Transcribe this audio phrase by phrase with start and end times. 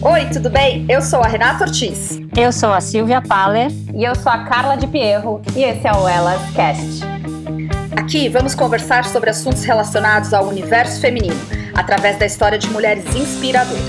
[0.00, 0.86] Oi, tudo bem?
[0.88, 2.20] Eu sou a Renata Ortiz.
[2.36, 3.68] Eu sou a Silvia Paller.
[3.92, 5.42] E eu sou a Carla de Pierro.
[5.56, 7.02] E esse é o Elas Cast.
[7.96, 11.34] Aqui vamos conversar sobre assuntos relacionados ao universo feminino,
[11.74, 13.82] através da história de mulheres inspiradoras.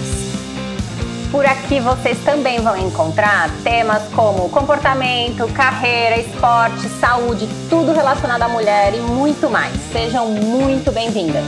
[1.32, 8.48] Por aqui vocês também vão encontrar temas como comportamento, carreira, esporte, saúde, tudo relacionado à
[8.48, 9.76] mulher e muito mais.
[9.92, 11.46] Sejam muito bem-vindas.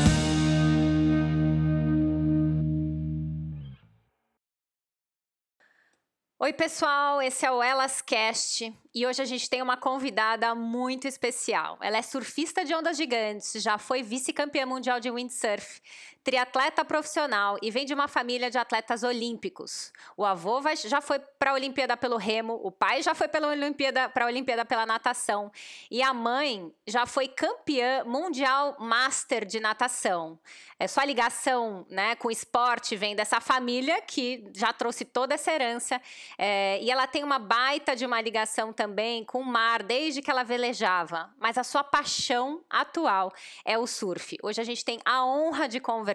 [6.44, 11.08] Oi, pessoal, esse é o Elas Cast e hoje a gente tem uma convidada muito
[11.08, 11.78] especial.
[11.80, 15.80] Ela é surfista de ondas gigantes, já foi vice-campeã mundial de windsurf,
[16.24, 19.92] triatleta profissional e vem de uma família de atletas olímpicos.
[20.16, 23.50] O avô já foi para a Olimpíada pelo remo, o pai já foi para a
[23.50, 25.52] Olimpíada, Olimpíada pela natação
[25.90, 30.40] e a mãe já foi campeã mundial master de natação.
[30.80, 35.52] É sua ligação né, com o esporte vem dessa família que já trouxe toda essa
[35.52, 36.02] herança
[36.38, 40.30] é, e ela tem uma baita de uma ligação também com o mar desde que
[40.30, 43.32] ela velejava, mas a sua paixão atual
[43.66, 44.38] é o surf.
[44.44, 46.11] Hoje a gente tem a honra de conversar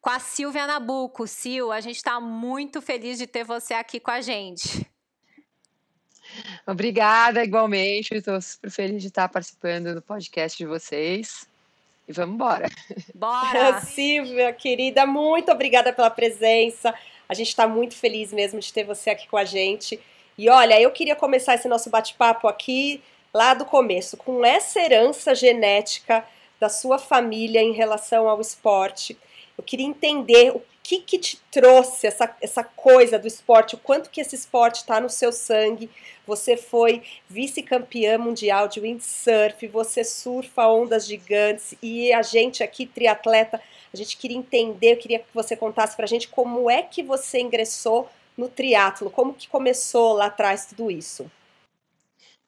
[0.00, 1.26] com a Silvia Nabuco.
[1.28, 4.86] Sil, a gente está muito feliz de ter você aqui com a gente.
[6.66, 8.14] Obrigada, igualmente.
[8.14, 11.46] Estou super feliz de estar participando do podcast de vocês.
[12.06, 12.68] E vamos embora.
[13.14, 13.80] Bora!
[13.86, 16.94] Silvia, querida, muito obrigada pela presença.
[17.28, 19.98] A gente está muito feliz mesmo de ter você aqui com a gente.
[20.36, 25.34] E olha, eu queria começar esse nosso bate-papo aqui lá do começo, com essa herança
[25.34, 26.24] genética
[26.64, 29.18] da sua família em relação ao esporte.
[29.56, 34.08] Eu queria entender o que, que te trouxe essa, essa coisa do esporte, o quanto
[34.08, 35.90] que esse esporte está no seu sangue.
[36.26, 43.60] Você foi vice-campeã mundial de windsurf, você surfa ondas gigantes e a gente aqui, triatleta,
[43.92, 47.02] a gente queria entender, eu queria que você contasse para a gente como é que
[47.02, 49.10] você ingressou no triatlo?
[49.10, 51.30] Como que começou lá atrás tudo isso?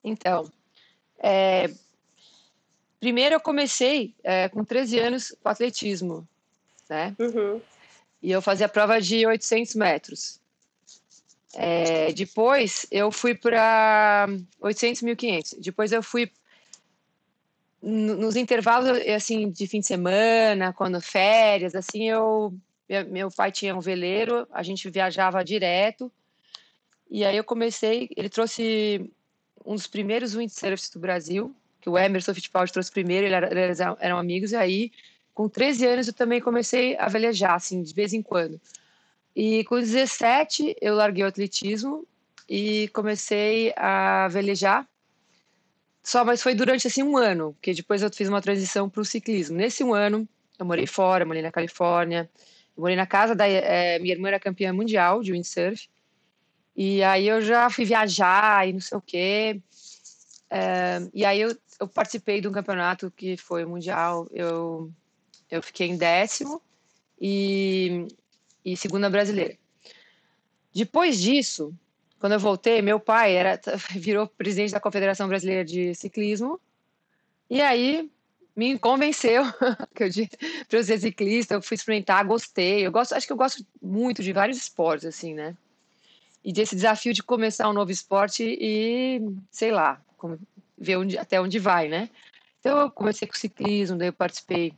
[0.03, 0.51] Então,
[1.19, 1.69] é,
[3.01, 6.27] primeiro eu comecei é, com 13 anos com atletismo,
[6.89, 7.15] né?
[7.19, 7.61] Uhum.
[8.23, 10.41] E eu fazia a prova de 800 metros.
[11.55, 14.29] É, depois eu fui para
[14.61, 15.55] 800, 1500.
[15.55, 16.31] Depois eu fui
[17.83, 22.53] nos intervalos assim de fim de semana, quando férias, assim eu
[23.09, 26.11] meu pai tinha um veleiro, a gente viajava direto.
[27.11, 29.11] E aí eu comecei, ele trouxe
[29.65, 31.55] um dos primeiros windsurfs do Brasil,
[31.87, 34.93] que o Emerson Fittipaldi trouxe primeiro, era, eles eram amigos, e aí
[35.33, 38.61] com 13 anos eu também comecei a velejar, assim, de vez em quando.
[39.37, 42.05] E com 17 eu larguei o atletismo
[42.49, 44.85] e comecei a velejar.
[46.03, 49.05] Só, mas foi durante assim um ano, porque depois eu fiz uma transição para o
[49.05, 49.57] ciclismo.
[49.57, 52.29] Nesse um ano eu morei fora, morei na Califórnia,
[52.77, 55.89] morei na casa da é, minha irmã era campeã mundial de windsurf.
[56.75, 59.61] E aí eu já fui viajar e não sei o quê.
[60.51, 64.29] É, e aí eu, eu, participei de um campeonato que foi mundial.
[64.33, 64.91] Eu,
[65.51, 66.63] eu fiquei em décimo
[67.21, 68.07] e,
[68.65, 69.57] e segunda brasileira.
[70.73, 71.75] Depois disso,
[72.19, 73.61] quando eu voltei, meu pai era,
[73.97, 76.61] virou presidente da Confederação Brasileira de Ciclismo.
[77.49, 78.11] E aí
[78.55, 79.45] me convenceu
[79.95, 80.09] que eu
[80.69, 82.87] para ser ciclista, eu fui experimentar, gostei.
[82.87, 85.57] Eu gosto, acho que eu gosto muito de vários esportes assim, né?
[86.43, 89.21] E desse desafio de começar um novo esporte e,
[89.51, 90.01] sei lá,
[90.79, 92.09] ver onde, até onde vai, né?
[92.61, 94.73] Então eu comecei com ciclismo, daí eu participei,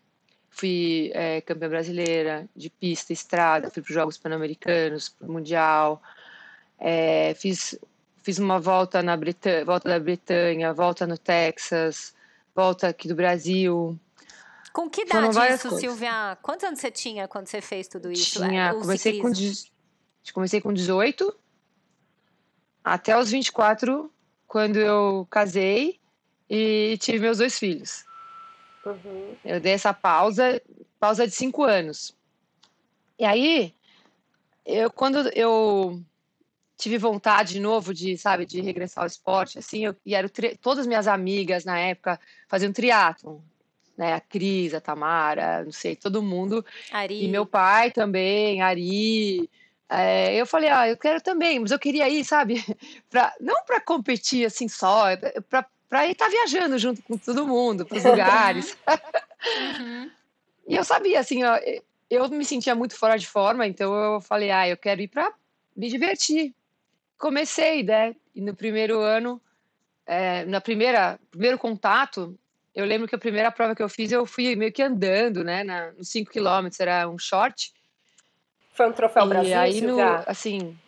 [0.50, 6.02] fui é, campeã brasileira de pista, estrada, fui para os Jogos Pan-Americanos, Mundial,
[6.78, 7.78] é, fiz
[8.22, 12.14] fiz uma volta na Bretanha, volta da Bretanha, volta no Texas,
[12.54, 13.98] volta aqui do Brasil.
[14.70, 15.80] Com que idade isso, coisas.
[15.80, 16.36] Silvia?
[16.42, 18.38] Quantos anos você tinha quando você fez tudo isso?
[18.38, 19.32] Tinha, comecei com,
[20.34, 21.34] comecei com 18
[22.84, 24.12] até os 24,
[24.48, 26.00] quando eu casei
[26.48, 28.04] e tive meus dois filhos.
[28.84, 29.36] Uhum.
[29.44, 30.60] Eu dei essa pausa,
[30.98, 32.16] pausa de cinco anos.
[33.18, 33.74] E aí,
[34.64, 36.02] eu, quando eu
[36.78, 40.30] tive vontade de novo de, sabe, de regressar ao esporte, assim, eu, e eram
[40.62, 43.40] todas minhas amigas na época faziam triatlon,
[43.96, 47.24] né, a Cris, a Tamara, não sei, todo mundo, Ari.
[47.24, 49.50] e meu pai também, Ari,
[49.88, 52.64] é, eu falei, ah, eu quero também, mas eu queria ir, sabe,
[53.08, 55.04] pra, não para competir assim só,
[55.48, 58.76] para para ir estar tá viajando junto com todo mundo, para os lugares.
[59.78, 60.10] uhum.
[60.70, 61.58] E eu sabia, assim, ó,
[62.10, 65.32] eu me sentia muito fora de forma, então eu falei, ah, eu quero ir para
[65.74, 66.54] me divertir,
[67.16, 68.14] comecei, né?
[68.34, 69.40] E no primeiro ano,
[70.04, 72.38] é, na primeira primeiro contato,
[72.74, 75.64] eu lembro que a primeira prova que eu fiz, eu fui meio que andando, né?
[75.64, 77.72] Na, nos 5 quilômetros, era um short.
[78.78, 80.78] Foi um troféu e Brasil, aí no, assim,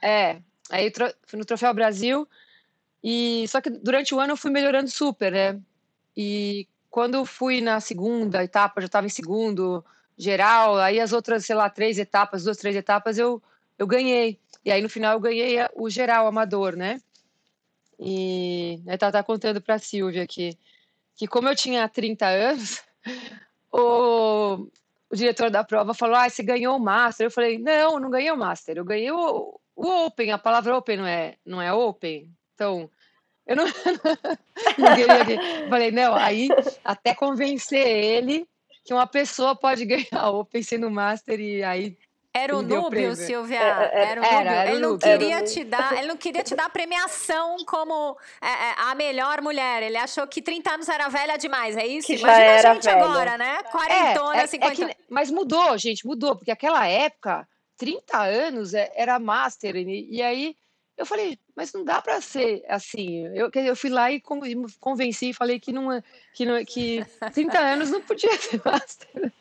[0.00, 0.38] é,
[0.70, 0.90] aí
[1.26, 2.26] fui no Troféu Brasil
[3.02, 5.60] e só que durante o ano eu fui melhorando super, né?
[6.16, 9.84] E quando fui na segunda etapa, já estava em segundo
[10.16, 13.42] geral, aí as outras, sei lá, três etapas, duas, três etapas, eu,
[13.78, 14.40] eu ganhei.
[14.64, 17.02] E aí no final eu ganhei o geral amador, né?
[18.00, 20.58] E né, tá, tá contando para a Silvia aqui
[21.16, 22.82] que como eu tinha 30 anos,
[23.70, 24.66] o,
[25.14, 27.26] o diretor da prova falou: "Ah, você ganhou o master".
[27.26, 28.76] Eu falei: "Não, não ganhei o master.
[28.76, 30.32] Eu ganhei o, o open.
[30.32, 32.30] A palavra open não é não é open".
[32.54, 32.90] Então,
[33.46, 33.64] eu não,
[34.78, 35.68] não queria.
[35.68, 36.48] Falei: "Não, aí
[36.84, 38.46] até convencer ele
[38.84, 41.96] que uma pessoa pode ganhar open sendo master e aí
[42.36, 43.60] era o Núbio, Silvia.
[43.60, 44.68] É, é, é, era o Núbio.
[44.68, 48.94] Ele não queria te dar, ele não queria te dar a premiação como é, a
[48.96, 49.84] melhor mulher.
[49.84, 52.08] Ele achou que 30 anos era velha demais, é isso?
[52.08, 53.04] Que Imagina a gente velha.
[53.04, 53.62] agora, né?
[53.70, 54.74] Quarentona, é, 50.
[54.74, 57.46] Que, mas mudou, gente, mudou, porque aquela época,
[57.76, 60.56] 30 anos era master, e, e aí
[60.96, 63.26] eu falei, mas não dá para ser assim.
[63.34, 64.22] Eu, eu fui lá e
[64.80, 66.02] convenci e falei que não é,
[66.32, 69.32] que não é, que 30 anos não podia ser master.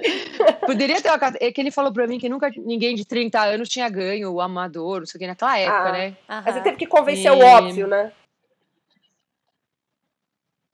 [0.65, 3.69] Poderia ter uma é que ele falou para mim que nunca ninguém de 30 anos
[3.69, 6.17] tinha ganho o amador, não sei o que naquela época, ah, né?
[6.27, 7.35] Mas você teve que convencer e...
[7.35, 8.11] o óbvio, né?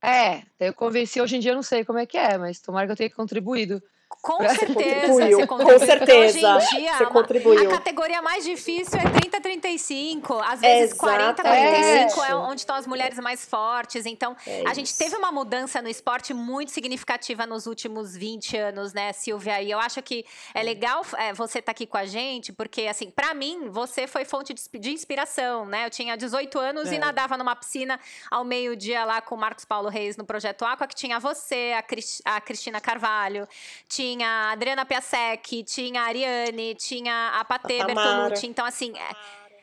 [0.02, 2.86] É, eu convenci hoje em dia eu não sei como é que é, mas tomara
[2.86, 3.84] que eu tenha contribuído.
[4.22, 5.80] Com certeza, você contribuiu.
[5.80, 7.70] Com certeza, hoje em dia, você contribuiu.
[7.70, 12.30] A categoria mais difícil é 30 35, às vezes Exato, 40 45 é.
[12.30, 14.06] é onde estão as mulheres mais fortes.
[14.06, 18.94] Então, é a gente teve uma mudança no esporte muito significativa nos últimos 20 anos,
[18.94, 19.62] né, Silvia?
[19.62, 22.88] E eu acho que é legal é, você estar tá aqui com a gente, porque
[22.88, 25.86] assim, para mim, você foi fonte de, de, inspiração, né?
[25.86, 26.96] Eu tinha 18 anos é.
[26.96, 28.00] e nadava numa piscina
[28.30, 31.82] ao meio-dia lá com o Marcos Paulo Reis no projeto Aqua, que tinha você, a,
[31.82, 33.48] Cris, a Cristina Carvalho,
[33.88, 38.48] tinha tinha a Adriana Piasek, tinha a Ariane, tinha a Patê Bertolucci.
[38.48, 39.16] Então, assim, é,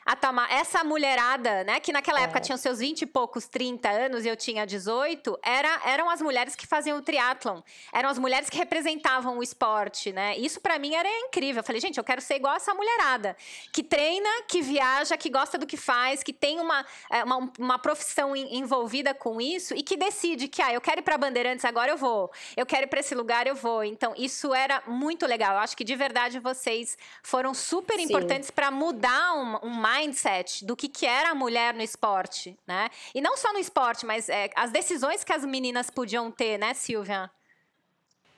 [0.07, 2.23] a Tamar, essa mulherada, né, que naquela é.
[2.23, 6.23] época tinham seus 20 e poucos, 30 anos e eu tinha 18, era, eram as
[6.23, 7.61] mulheres que faziam o triatlon.
[7.93, 10.37] Eram as mulheres que representavam o esporte, né?
[10.39, 11.61] Isso para mim era incrível.
[11.61, 13.37] Eu falei, gente, eu quero ser igual essa mulherada,
[13.73, 17.79] que treina, que viaja, que gosta do que faz, que tem uma, é, uma, uma
[17.79, 21.91] profissão envolvida com isso e que decide que, ah, eu quero ir para Bandeirantes, agora
[21.91, 22.31] eu vou.
[22.57, 23.83] Eu quero ir para esse lugar, eu vou.
[23.83, 25.55] Então, isso era muito legal.
[25.55, 30.77] Eu acho que de verdade vocês foram super importantes para mudar um, um mindset do
[30.77, 32.89] que, que era a mulher no esporte, né?
[33.15, 36.75] E não só no esporte, mas é, as decisões que as meninas podiam ter, né,
[36.75, 37.31] Silvia?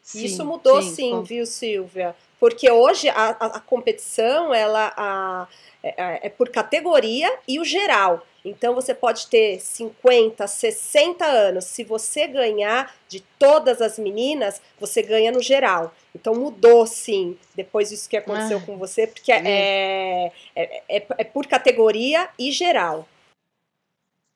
[0.02, 2.16] Sim, Isso mudou sim, sim viu, Silvia?
[2.40, 5.48] Porque hoje a, a, a competição ela a,
[5.82, 8.26] é, é, por categoria e o geral.
[8.48, 11.64] Então você pode ter 50, 60 anos.
[11.64, 15.94] Se você ganhar de todas as meninas, você ganha no geral.
[16.14, 21.24] Então mudou sim, depois disso que aconteceu ah, com você, porque é, é, é, é,
[21.24, 23.06] por categoria e geral.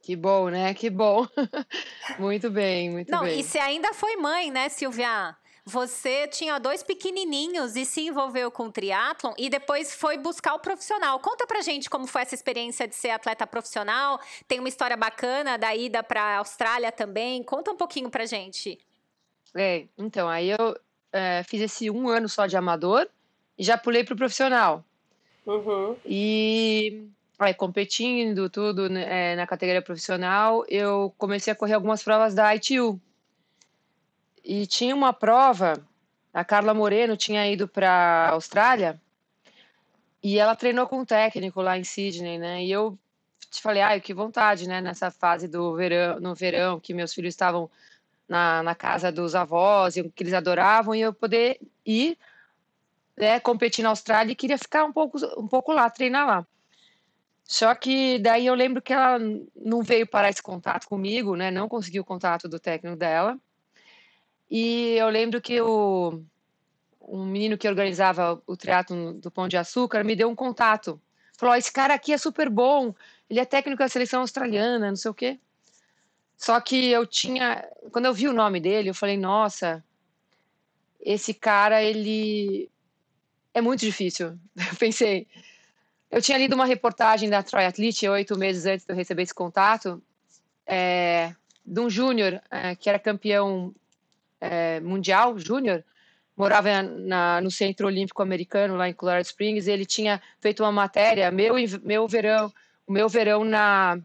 [0.02, 0.74] Que bom, né?
[0.74, 1.26] Que bom.
[2.18, 3.38] muito bem, muito Não, bem.
[3.38, 5.36] E você ainda foi mãe, né, Silvia?
[5.64, 10.58] Você tinha dois pequenininhos e se envolveu com o triatlon e depois foi buscar o
[10.58, 11.20] profissional.
[11.20, 14.20] Conta pra gente como foi essa experiência de ser atleta profissional.
[14.48, 17.44] Tem uma história bacana da ida pra Austrália também.
[17.44, 18.76] Conta um pouquinho pra gente.
[19.54, 20.76] É, então, aí eu
[21.12, 23.08] é, fiz esse um ano só de amador
[23.56, 24.84] e já pulei pro profissional.
[25.46, 25.96] Uhum.
[26.04, 27.06] E
[27.38, 32.54] aí, competindo tudo né, é, na categoria profissional, eu comecei a correr algumas provas da
[32.56, 33.00] ITU,
[34.44, 35.84] e tinha uma prova,
[36.32, 39.00] a Carla Moreno tinha ido para a Austrália
[40.22, 42.64] e ela treinou com um técnico lá em Sydney, né?
[42.64, 42.98] E eu
[43.50, 44.80] te falei, ai, que vontade, né?
[44.80, 47.70] Nessa fase do verão, no verão, que meus filhos estavam
[48.28, 52.16] na, na casa dos avós, que eles adoravam, e eu poder ir,
[53.16, 56.46] né, competir na Austrália e queria ficar um pouco, um pouco lá, treinar lá.
[57.44, 59.18] Só que daí eu lembro que ela
[59.54, 61.50] não veio parar esse contato comigo, né?
[61.50, 63.38] Não conseguiu o contato do técnico dela.
[64.54, 66.22] E eu lembro que o,
[67.00, 71.00] um menino que organizava o teatro do Pão de Açúcar me deu um contato.
[71.38, 72.94] Falou: esse cara aqui é super bom,
[73.30, 75.40] ele é técnico da seleção australiana, não sei o quê.
[76.36, 77.66] Só que eu tinha.
[77.92, 79.82] Quando eu vi o nome dele, eu falei: nossa,
[81.00, 82.70] esse cara, ele.
[83.54, 84.38] É muito difícil.
[84.56, 85.26] Eu pensei.
[86.10, 90.02] Eu tinha lido uma reportagem da Triathlete oito meses antes de eu receber esse contato,
[90.66, 93.74] é, de um júnior é, que era campeão
[94.42, 95.84] é, mundial júnior,
[96.36, 101.30] morava na, no Centro Olímpico Americano, lá em Colorado Springs, ele tinha feito uma matéria,
[101.30, 102.52] meu, meu verão,
[102.84, 103.98] o meu verão na,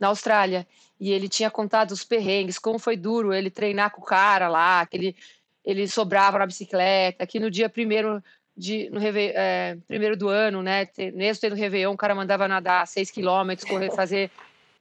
[0.00, 0.66] na Austrália,
[0.98, 4.84] e ele tinha contado os perrengues, como foi duro ele treinar com o cara lá,
[4.86, 5.16] que ele,
[5.64, 8.22] ele sobrava na bicicleta, que no dia primeiro
[8.56, 10.88] de no é, primeiro do ano, né?
[11.12, 14.30] Mesmo tendo Réveillon, o cara mandava nadar 6 quilômetros, correr, fazer.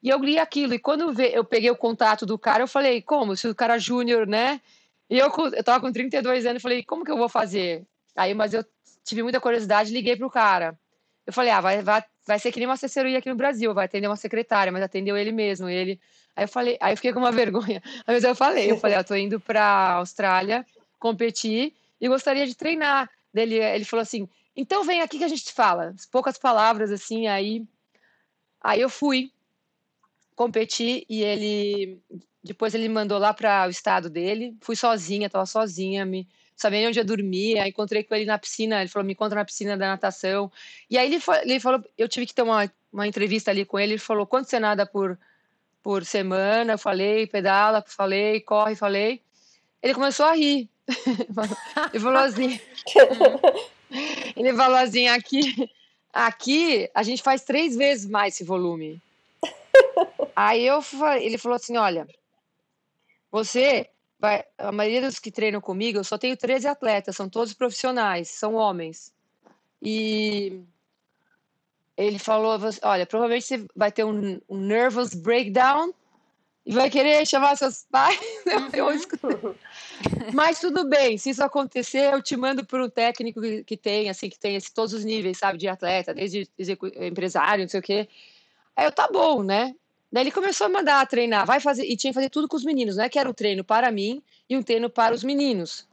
[0.02, 0.74] E eu li aquilo.
[0.74, 3.36] E quando eu peguei o contato do cara, eu falei, como?
[3.36, 4.62] Se o cara júnior, né?
[5.10, 7.86] E eu, eu tava com 32 anos, falei, como que eu vou fazer?
[8.16, 8.66] Aí, mas eu
[9.04, 10.78] tive muita curiosidade, liguei pro cara.
[11.26, 13.86] Eu falei, ah, vai, vai, vai ser que nem uma assessoria aqui no Brasil, vai
[13.86, 16.00] atender uma secretária, mas atendeu ele mesmo, ele.
[16.36, 17.82] Aí eu falei, aí eu fiquei com uma vergonha.
[18.08, 20.66] Mas eu falei, eu falei, eu tô indo pra Austrália
[21.00, 23.10] competir e gostaria de treinar.
[23.34, 25.94] Ele, ele falou assim, então vem aqui que a gente fala.
[26.12, 27.64] Poucas palavras, assim, aí...
[28.62, 29.32] Aí eu fui
[30.36, 32.02] competir e ele...
[32.46, 34.56] Depois ele me mandou lá para o estado dele.
[34.62, 37.68] Fui sozinha, estava sozinha, me sabia onde eu dormia.
[37.68, 38.82] Encontrei com ele na piscina.
[38.82, 40.52] Ele falou: me encontra na piscina da natação.
[40.88, 43.80] E aí ele, foi, ele falou: eu tive que ter uma, uma entrevista ali com
[43.80, 43.94] ele.
[43.94, 45.18] Ele falou: quanto você nada por,
[45.82, 46.74] por semana?
[46.74, 49.22] Eu falei: pedala, falei, corre, falei.
[49.82, 50.70] Ele começou a rir.
[51.92, 52.60] ele falou assim:
[54.38, 55.68] ele falou assim, aqui,
[56.14, 59.02] aqui a gente faz três vezes mais esse volume.
[60.36, 60.84] Aí eu
[61.20, 62.08] ele falou assim: olha,
[63.36, 64.46] você vai.
[64.58, 68.54] A maioria dos que treinam comigo, eu só tenho 13 atletas, são todos profissionais, são
[68.54, 69.14] homens.
[69.82, 70.62] E
[71.98, 75.94] ele falou: olha, provavelmente você vai ter um, um nervous breakdown
[76.66, 78.18] e vai querer chamar seus pais.
[79.26, 79.56] Uhum.
[80.34, 84.30] Mas tudo bem, se isso acontecer, eu te mando por um técnico que, tem, assim,
[84.30, 86.50] que tem esse, todos os níveis, sabe, de atleta, desde
[87.02, 88.08] empresário, não sei o quê.
[88.76, 89.76] Aí eu, tá bom, né?
[90.16, 92.64] Daí ele começou a mandar treinar, vai fazer, e tinha que fazer tudo com os
[92.64, 93.10] meninos, né?
[93.10, 95.86] Que era um treino para mim e um treino para os meninos.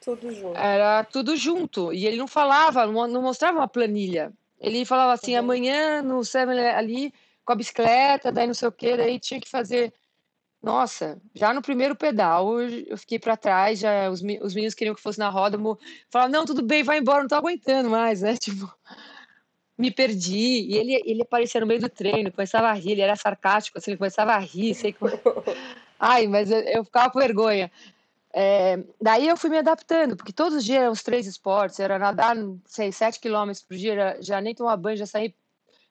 [0.00, 0.56] Tudo junto.
[0.56, 1.92] Era tudo junto.
[1.92, 4.32] E ele não falava, não mostrava uma planilha.
[4.58, 5.40] Ele falava assim, uhum.
[5.40, 6.22] amanhã no
[6.74, 7.12] ali
[7.44, 9.92] com a bicicleta, daí não sei o quê, daí tinha que fazer
[10.62, 15.02] nossa, já no primeiro pedal eu fiquei para trás, já os, os meninos queriam que
[15.02, 15.58] fosse na roda,
[16.10, 18.36] falaram, não, tudo bem, vai embora, não tô aguentando mais, né?
[18.40, 18.72] Tipo,
[19.76, 20.66] me perdi.
[20.68, 23.92] E ele, ele aparecia no meio do treino, começava a rir, ele era sarcástico, assim,
[23.92, 24.98] ele começava a rir, sei que...
[25.98, 27.70] Ai, mas eu, eu, ficava com vergonha.
[28.32, 31.98] É, daí eu fui me adaptando, porque todos os dias eram os três esportes, era
[31.98, 35.34] nadar, sei, sete quilômetros por dia, já nem tomar banho, já saí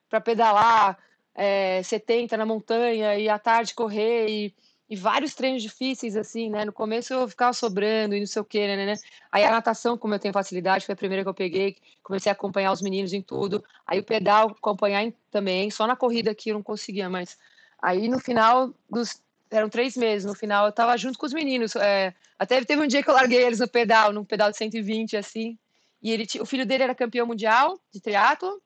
[0.07, 0.97] para pedalar,
[1.33, 4.55] é, 70 na montanha, e à tarde correr, e
[4.89, 6.63] e vários treinos difíceis, assim, né?
[6.63, 8.93] No começo eu ficava sobrando e não sei o quê, né, né?
[9.31, 12.33] Aí a natação, como eu tenho facilidade, foi a primeira que eu peguei, comecei a
[12.33, 13.63] acompanhar os meninos em tudo.
[13.85, 17.37] Aí o pedal, acompanhar também, só na corrida aqui eu não conseguia, mas
[17.81, 19.23] aí no final dos.
[19.51, 21.75] Eram três meses, no final eu tava junto com os meninos.
[21.75, 25.15] É, até teve um dia que eu larguei eles no pedal, num pedal de 120,
[25.15, 25.57] assim.
[26.01, 28.61] E ele, o filho dele era campeão mundial de triatlo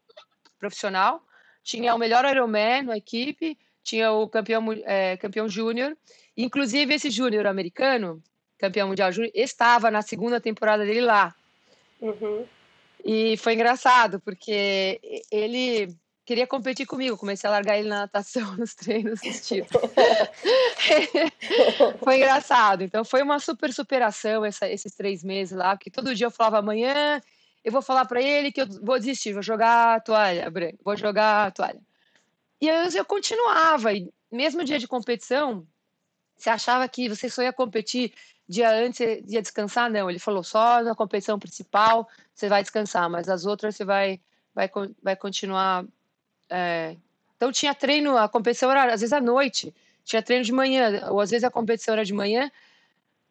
[0.58, 1.22] profissional,
[1.64, 3.58] tinha o melhor Ironman na equipe
[3.90, 5.98] tinha o campeão, é, campeão júnior.
[6.38, 8.22] Inclusive, esse júnior americano,
[8.58, 11.34] campeão mundial júnior, estava na segunda temporada dele lá.
[12.00, 12.46] Uhum.
[13.04, 15.00] E foi engraçado, porque
[15.32, 17.18] ele queria competir comigo.
[17.18, 19.66] Comecei a largar ele na natação, nos treinos, assistindo.
[22.04, 22.84] foi engraçado.
[22.84, 26.60] Então, foi uma super superação essa, esses três meses lá, porque todo dia eu falava
[26.60, 27.20] amanhã.
[27.64, 30.52] Eu vou falar para ele que eu vou desistir, vou jogar a toalha,
[30.84, 31.82] vou jogar a toalha.
[32.62, 35.66] E eu, eu continuava, e mesmo dia de competição,
[36.38, 38.14] você achava que você só ia competir
[38.48, 39.90] dia antes, ia descansar?
[39.92, 44.20] Não, ele falou só na competição principal você vai descansar, mas as outras você vai,
[44.56, 44.70] vai,
[45.04, 45.86] vai continuar.
[46.50, 46.96] É...
[47.36, 49.74] Então tinha treino, a competição era às vezes à noite,
[50.04, 52.50] tinha treino de manhã, ou às vezes a competição era de manhã,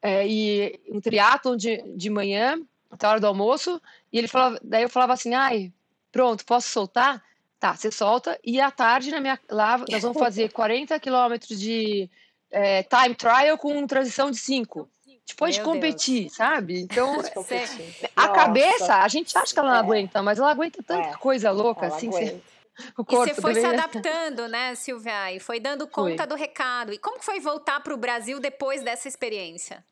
[0.01, 3.81] é, e um triatlon de, de manhã, até a hora do almoço,
[4.13, 5.73] e ele falava, daí eu falava assim, ai,
[6.13, 7.23] pronto, posso soltar?
[7.61, 8.39] Tá, você solta.
[8.45, 12.09] E à tarde, na minha, lá, nós vamos fazer 40 quilômetros de
[12.51, 14.89] é, time trial com transição de 5.
[15.27, 16.37] Depois Meu de competir, Deus.
[16.37, 16.81] sabe?
[16.81, 18.35] Então, a Nossa.
[18.35, 19.81] cabeça, a gente acha que ela não é.
[19.81, 21.17] aguenta, mas ela aguenta tanta é.
[21.17, 22.11] coisa louca, ela assim.
[22.11, 22.41] Você,
[22.97, 25.33] o corpo e você foi se adaptando, né, Silvia?
[25.33, 26.27] E foi dando conta foi.
[26.27, 26.95] do recado.
[26.95, 29.85] E como foi voltar para o Brasil depois dessa experiência?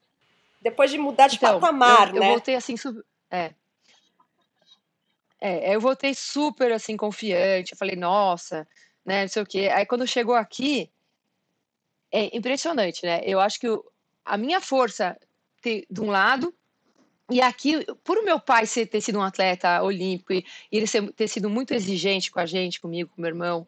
[0.62, 2.26] Depois de mudar de então, patamar, eu, né?
[2.26, 3.02] Eu voltei assim, sub...
[3.30, 3.50] é,
[5.46, 8.66] é, eu voltei super, assim, confiante, eu falei: "Nossa",
[9.04, 9.68] né, não sei o quê.
[9.72, 10.90] Aí quando chegou aqui,
[12.12, 13.66] é impressionante, né, eu acho que
[14.24, 15.16] a minha força
[15.62, 16.54] ter de um lado,
[17.30, 21.28] e aqui, por meu pai ser ter sido um atleta olímpico e ele ser ter
[21.28, 23.66] sido muito exigente com a gente, comigo, com meu irmão,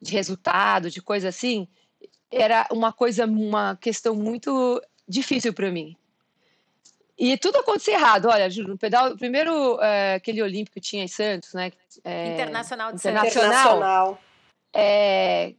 [0.00, 1.68] de resultado, de coisa assim,
[2.30, 5.96] era uma coisa uma questão muito difícil para mim.
[7.16, 8.26] E tudo aconteceu errado.
[8.26, 11.70] Olha, juro, no pedal, primeiro é, aquele olímpico que tinha em Santos, né?
[12.02, 14.08] É, Internacional de Internacional.
[14.08, 14.24] Santos.
[14.72, 15.54] É,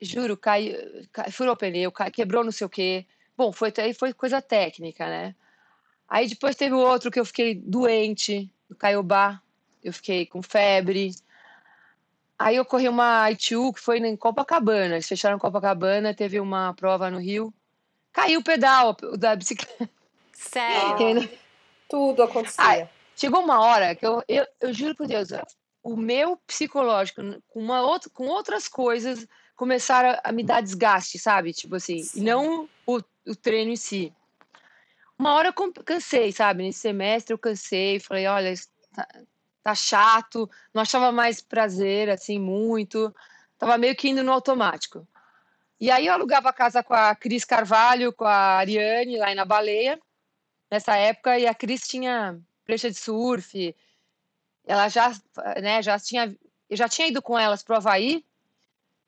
[0.00, 0.76] juro, caiu,
[1.12, 3.06] cai, furou o pneu, cai, quebrou não sei o quê.
[3.36, 5.34] Bom, foi, foi coisa técnica, né?
[6.08, 9.40] Aí depois teve outro que eu fiquei doente, no Caiobá,
[9.82, 11.14] eu fiquei com febre.
[12.38, 17.10] Aí eu corri uma ITU que foi em Copacabana, eles fecharam Copacabana, teve uma prova
[17.10, 17.52] no Rio.
[18.12, 19.88] Caiu o pedal da bicicleta.
[20.40, 21.30] Sério?
[21.88, 22.88] Tudo acontecia.
[23.14, 25.28] chegou uma hora que eu, eu, eu juro por Deus,
[25.82, 31.52] o meu psicológico, com, uma outra, com outras coisas, começaram a me dar desgaste, sabe?
[31.52, 32.22] Tipo assim, Sim.
[32.22, 34.14] não o, o treino em si.
[35.18, 36.62] Uma hora eu cansei, sabe?
[36.62, 38.54] Nesse semestre eu cansei, falei, olha,
[38.94, 39.06] tá,
[39.62, 43.14] tá chato, não achava mais prazer, assim, muito.
[43.58, 45.06] Tava meio que indo no automático.
[45.78, 49.44] E aí eu alugava a casa com a Cris Carvalho, com a Ariane, lá na
[49.44, 50.00] Baleia,
[50.70, 53.74] nessa época, e a Cris tinha prancha de surf,
[54.66, 55.12] ela já,
[55.60, 56.34] né, já tinha,
[56.68, 58.24] eu já tinha ido com elas pro Havaí,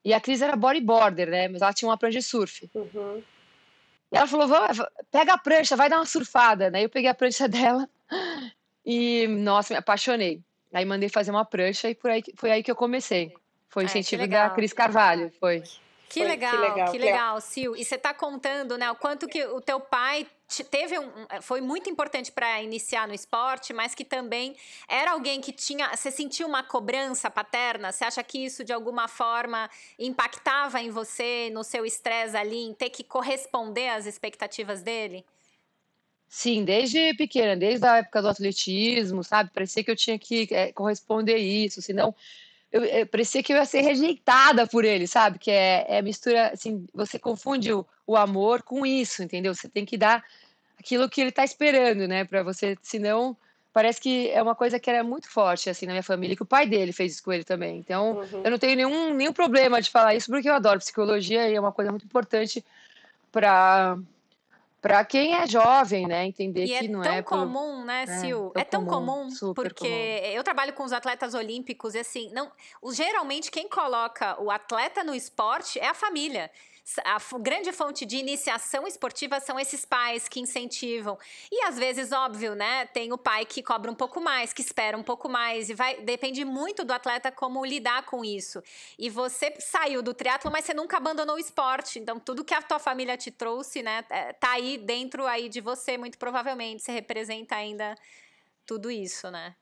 [0.03, 1.47] e a Cris era bodyboarder, né?
[1.47, 2.69] Mas ela tinha uma prancha de surf.
[2.75, 3.23] Uhum.
[4.11, 4.47] E ela falou:
[5.09, 6.69] pega a prancha, vai dar uma surfada.
[6.69, 7.89] Daí eu peguei a prancha dela
[8.85, 10.41] e, nossa, me apaixonei.
[10.73, 13.33] Aí mandei fazer uma prancha e por aí, foi aí que eu comecei.
[13.69, 15.63] Foi o incentivo da Cris Carvalho, foi.
[16.13, 17.73] Que legal, que legal, que legal, Sil.
[17.75, 20.27] E você está contando, né, o quanto que o teu pai
[20.69, 21.09] teve um,
[21.41, 24.55] foi muito importante para iniciar no esporte, mas que também
[24.87, 27.91] era alguém que tinha, você sentiu uma cobrança paterna?
[27.91, 29.67] Você acha que isso de alguma forma
[29.97, 35.25] impactava em você, no seu estresse ali, em ter que corresponder às expectativas dele?
[36.27, 39.49] Sim, desde pequena, desde a época do atletismo, sabe?
[39.51, 42.13] Parecia que eu tinha que é, corresponder isso, senão
[42.73, 45.37] eu, eu, parecia que eu ia ser rejeitada por ele, sabe?
[45.37, 49.53] Que é, é mistura, assim, você confunde o, o amor com isso, entendeu?
[49.53, 50.23] Você tem que dar
[50.79, 52.25] aquilo que ele está esperando, né?
[52.25, 53.37] Para você, senão
[53.71, 56.47] parece que é uma coisa que era muito forte assim na minha família, que o
[56.47, 57.77] pai dele fez isso com ele também.
[57.77, 58.41] Então, uhum.
[58.43, 61.59] eu não tenho nenhum, nenhum problema de falar isso, porque eu adoro psicologia e é
[61.59, 62.63] uma coisa muito importante
[63.31, 63.97] para
[64.83, 68.07] para quem é jovem, né, entender e que é não é tão comum, né, é,
[68.19, 68.51] Sil?
[68.53, 70.35] É, é tão comum, comum porque comum.
[70.35, 72.51] eu trabalho com os atletas olímpicos e assim, não,
[72.91, 76.51] geralmente quem coloca o atleta no esporte é a família
[77.05, 81.17] a grande fonte de iniciação esportiva são esses pais que incentivam.
[81.49, 82.85] E às vezes, óbvio, né?
[82.87, 86.01] Tem o pai que cobra um pouco mais, que espera um pouco mais, e vai.
[86.01, 88.61] Depende muito do atleta como lidar com isso.
[88.99, 91.99] E você saiu do triatlo, mas você nunca abandonou o esporte.
[91.99, 95.61] Então, tudo que a tua família te trouxe, né, é, tá aí dentro aí de
[95.61, 96.83] você, muito provavelmente.
[96.83, 97.95] Você representa ainda
[98.65, 99.55] tudo isso, né?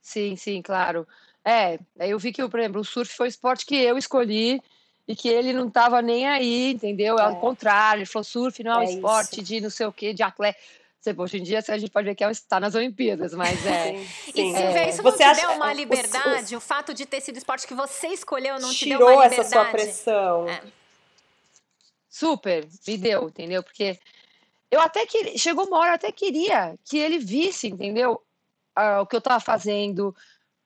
[0.00, 1.06] Sim, sim, claro.
[1.44, 4.62] É, eu vi que, por exemplo, o surf foi o esporte que eu escolhi
[5.06, 7.18] e que ele não estava nem aí, entendeu?
[7.18, 7.22] É.
[7.22, 9.42] Ao contrário, ele falou: surf não é um é esporte isso.
[9.42, 10.58] de não sei o quê, de atleta.
[11.18, 13.92] Hoje em dia a gente pode ver que está nas Olimpíadas, mas é.
[13.92, 14.30] Sim, sim.
[14.30, 16.54] E Silvia, é, isso não você te acha, deu uma liberdade?
[16.54, 19.10] O, o, o, fato de ter sido esporte que você escolheu não te deu uma
[19.10, 19.40] liberdade?
[19.40, 20.48] essa sua pressão.
[20.48, 20.62] É.
[22.08, 23.62] Super, me deu, entendeu?
[23.62, 23.98] Porque
[24.70, 28.22] eu até que chegou uma hora, eu até queria que ele visse, entendeu?
[28.74, 30.16] Ah, o que eu estava fazendo,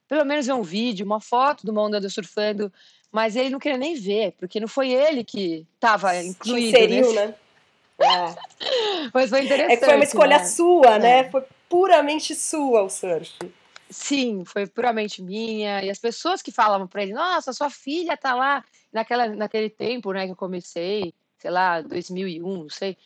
[0.07, 2.73] pelo menos ver um vídeo, uma foto do Mondando surfando
[3.11, 6.69] mas ele não queria nem ver, porque não foi ele que estava incluído.
[6.69, 7.35] Inseriu, né?
[7.99, 8.35] É.
[9.13, 9.73] Mas foi interessante.
[9.73, 10.45] É que foi uma escolha né?
[10.45, 11.19] sua, né?
[11.21, 11.31] É.
[11.31, 13.33] Foi puramente sua o surf.
[13.91, 15.83] Sim, foi puramente minha.
[15.83, 18.65] E as pessoas que falavam para ele, nossa, sua filha tá lá.
[18.91, 22.97] Naquela, naquele tempo, né, que eu comecei, sei lá, 2001, não sei.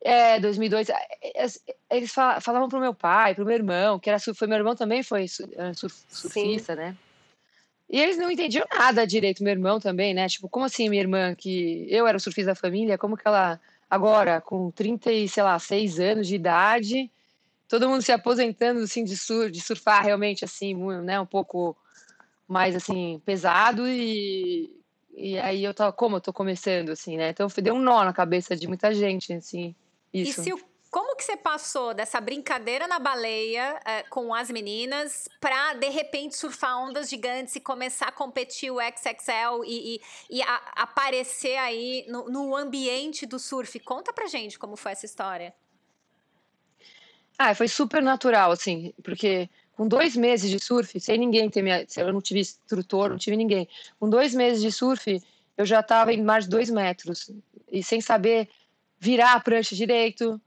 [0.00, 1.46] É, 2002, é, é,
[1.90, 5.26] eles falavam pro meu pai, pro meu irmão, que era foi meu irmão também foi
[5.28, 6.80] surfista, Sim.
[6.80, 6.96] né?
[7.92, 10.26] E eles não entendiam nada direito, meu irmão também, né?
[10.26, 13.60] Tipo, como assim minha irmã, que eu era o surfista da família, como que ela,
[13.88, 17.10] agora, com 30 e, sei lá, 6 anos de idade,
[17.68, 21.20] todo mundo se aposentando, assim, de, sur de surfar realmente, assim, né?
[21.20, 21.76] Um pouco
[22.48, 24.74] mais, assim, pesado e...
[25.14, 27.28] E aí eu tava, como eu tô começando, assim, né?
[27.28, 29.74] Então deu um nó na cabeça de muita gente, assim,
[30.10, 30.40] isso.
[30.40, 30.58] E se o
[30.92, 36.36] como que você passou dessa brincadeira na baleia é, com as meninas para de repente
[36.36, 42.04] surfar ondas gigantes e começar a competir o XXL e, e, e a, aparecer aí
[42.08, 43.80] no, no, ambiente do surf?
[43.80, 45.54] Conta pra gente como foi essa história.
[47.38, 51.86] Ah, foi super natural, assim, porque com dois meses de surf, sem ninguém ter minha.
[51.96, 53.66] Eu não tive instrutor, não tive ninguém.
[53.98, 55.22] Com dois meses de surf,
[55.56, 57.30] eu já estava em mais de dois metros.
[57.70, 58.46] E sem saber
[59.00, 60.38] virar a prancha direito,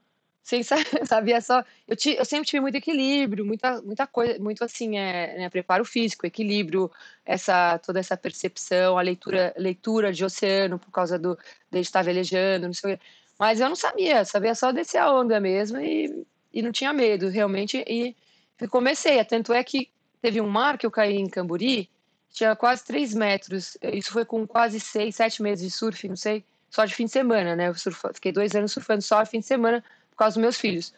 [0.45, 0.61] sem
[1.05, 1.63] sabia só.
[1.87, 6.25] Eu, eu sempre tive muito equilíbrio, muita, muita coisa, muito assim, é, né, preparo físico,
[6.25, 6.89] equilíbrio,
[7.25, 11.35] essa toda essa percepção, a leitura, leitura de oceano por causa do
[11.71, 12.99] de estar velejando, não sei o.
[13.39, 17.27] Mas eu não sabia, sabia só descer a onda mesmo e, e não tinha medo,
[17.27, 17.83] realmente.
[17.87, 18.15] E,
[18.61, 19.21] e comecei.
[19.25, 19.89] Tanto é que
[20.21, 21.89] teve um mar que eu caí em Camburi,
[22.31, 23.77] tinha quase 3 metros.
[23.81, 27.11] Isso foi com quase 6, 7 meses de surf, não sei, só de fim de
[27.11, 27.67] semana, né?
[27.67, 29.83] Eu surf, fiquei dois anos surfando só de fim de semana
[30.15, 30.93] por causa dos meus filhos.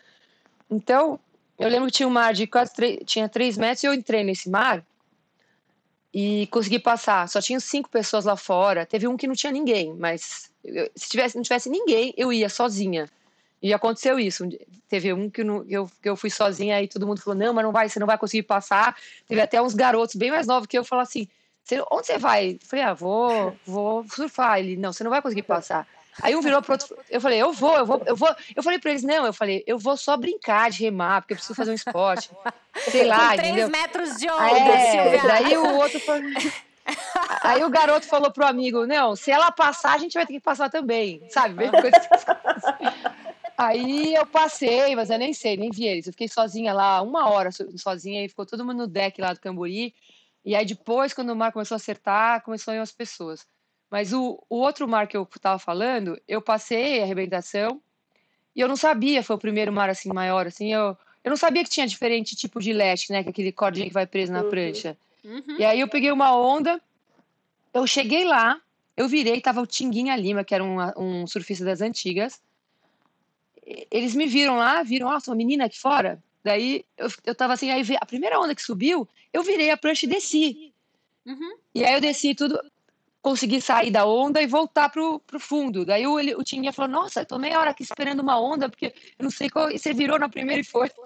[0.69, 1.19] Então,
[1.57, 2.71] eu lembro que tinha um mar de quase
[3.03, 4.85] tinha 3 metros e eu entrei nesse mar
[6.13, 7.27] e consegui passar.
[7.27, 8.85] Só tinha cinco pessoas lá fora.
[8.85, 12.47] Teve um que não tinha ninguém, mas eu, se tivesse, não tivesse ninguém, eu ia
[12.47, 13.09] sozinha.
[13.61, 14.47] E aconteceu isso.
[14.87, 17.65] Teve um que, não, eu, que eu fui sozinha e todo mundo falou: não, mas
[17.65, 18.95] não vai, você não vai conseguir passar.
[19.27, 21.27] Teve até uns garotos bem mais novos que eu falaram assim:
[21.91, 22.51] onde você vai?
[22.51, 24.59] Eu falei: ah, vou, vou surfar.
[24.59, 25.87] Ele: não, você não vai conseguir passar.
[26.21, 28.35] Aí um virou pro outro, eu falei, eu vou, eu vou, eu vou.
[28.55, 31.37] Eu falei pra eles, não, eu falei, eu vou só brincar de remar, porque eu
[31.37, 32.29] preciso fazer um esporte.
[32.89, 33.69] Sei lá, Com três entendeu?
[33.69, 35.21] metros de onda, é.
[35.21, 36.21] Daí o outro falou...
[37.43, 40.39] Aí o garoto falou pro amigo, não, se ela passar, a gente vai ter que
[40.39, 41.65] passar também, sabe?
[43.57, 46.05] Aí eu passei, mas eu nem sei, nem vi eles.
[46.05, 49.39] Eu fiquei sozinha lá, uma hora sozinha, e ficou todo mundo no deck lá do
[49.39, 49.93] Cambori.
[50.45, 53.45] E aí depois, quando o mar começou a acertar, começou a ir as pessoas.
[53.89, 57.81] Mas o, o outro mar que eu estava falando, eu passei a arrebentação
[58.55, 61.63] e eu não sabia, foi o primeiro mar assim maior, assim, eu, eu não sabia
[61.63, 64.43] que tinha diferente tipo de leste, né, que é aquele cordinha que vai preso na
[64.43, 64.49] uhum.
[64.49, 64.97] prancha.
[65.23, 65.57] Uhum.
[65.57, 66.81] E aí eu peguei uma onda,
[67.73, 68.59] eu cheguei lá,
[68.95, 72.41] eu virei, tava o Tinguinha Lima, que era um, um surfista das antigas.
[73.91, 76.21] Eles me viram lá, viram, nossa, uma menina aqui fora.
[76.43, 80.05] Daí eu, eu tava assim, aí a primeira onda que subiu, eu virei a prancha
[80.05, 80.73] e desci.
[81.25, 81.57] Uhum.
[81.75, 82.59] E aí eu desci tudo
[83.21, 85.85] conseguir sair da onda e voltar pro, pro fundo.
[85.85, 88.93] Daí o, ele, o Tinha falou, nossa, tô meia hora aqui esperando uma onda, porque
[89.17, 89.69] eu não sei qual...
[89.69, 90.89] E você virou na primeira e foi.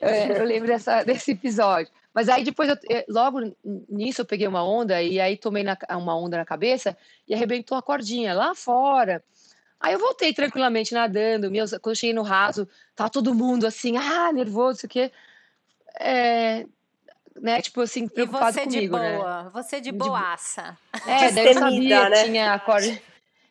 [0.00, 1.90] É, eu lembro dessa, desse episódio.
[2.14, 2.76] Mas aí depois, eu,
[3.08, 3.40] logo
[3.88, 7.76] nisso eu peguei uma onda e aí tomei na, uma onda na cabeça e arrebentou
[7.76, 9.22] a cordinha lá fora.
[9.80, 11.50] Aí eu voltei tranquilamente nadando.
[11.50, 15.10] Meus, quando eu cheguei no raso, tava todo mundo assim, ah, nervoso, isso aqui.
[16.00, 16.66] É,
[17.40, 19.16] né, tipo assim, preocupado e você comigo, de né?
[19.16, 19.50] boa, né?
[19.52, 20.78] você de boaça.
[21.06, 22.24] É, daí eu sabia né?
[22.24, 23.00] tinha a corda.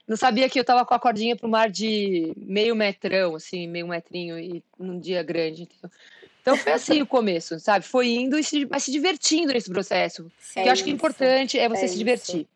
[0.08, 3.88] Não sabia que eu tava com a cordinha pro mar de meio metrão, assim, meio
[3.88, 5.63] metrinho, e num dia grande.
[5.63, 5.91] Entendeu?
[6.41, 7.86] Então foi assim o começo, sabe?
[7.86, 10.32] Foi indo, e se, mas se divertindo nesse processo.
[10.56, 12.41] É que eu acho que o importante é você é se divertir.
[12.41, 12.50] Isso.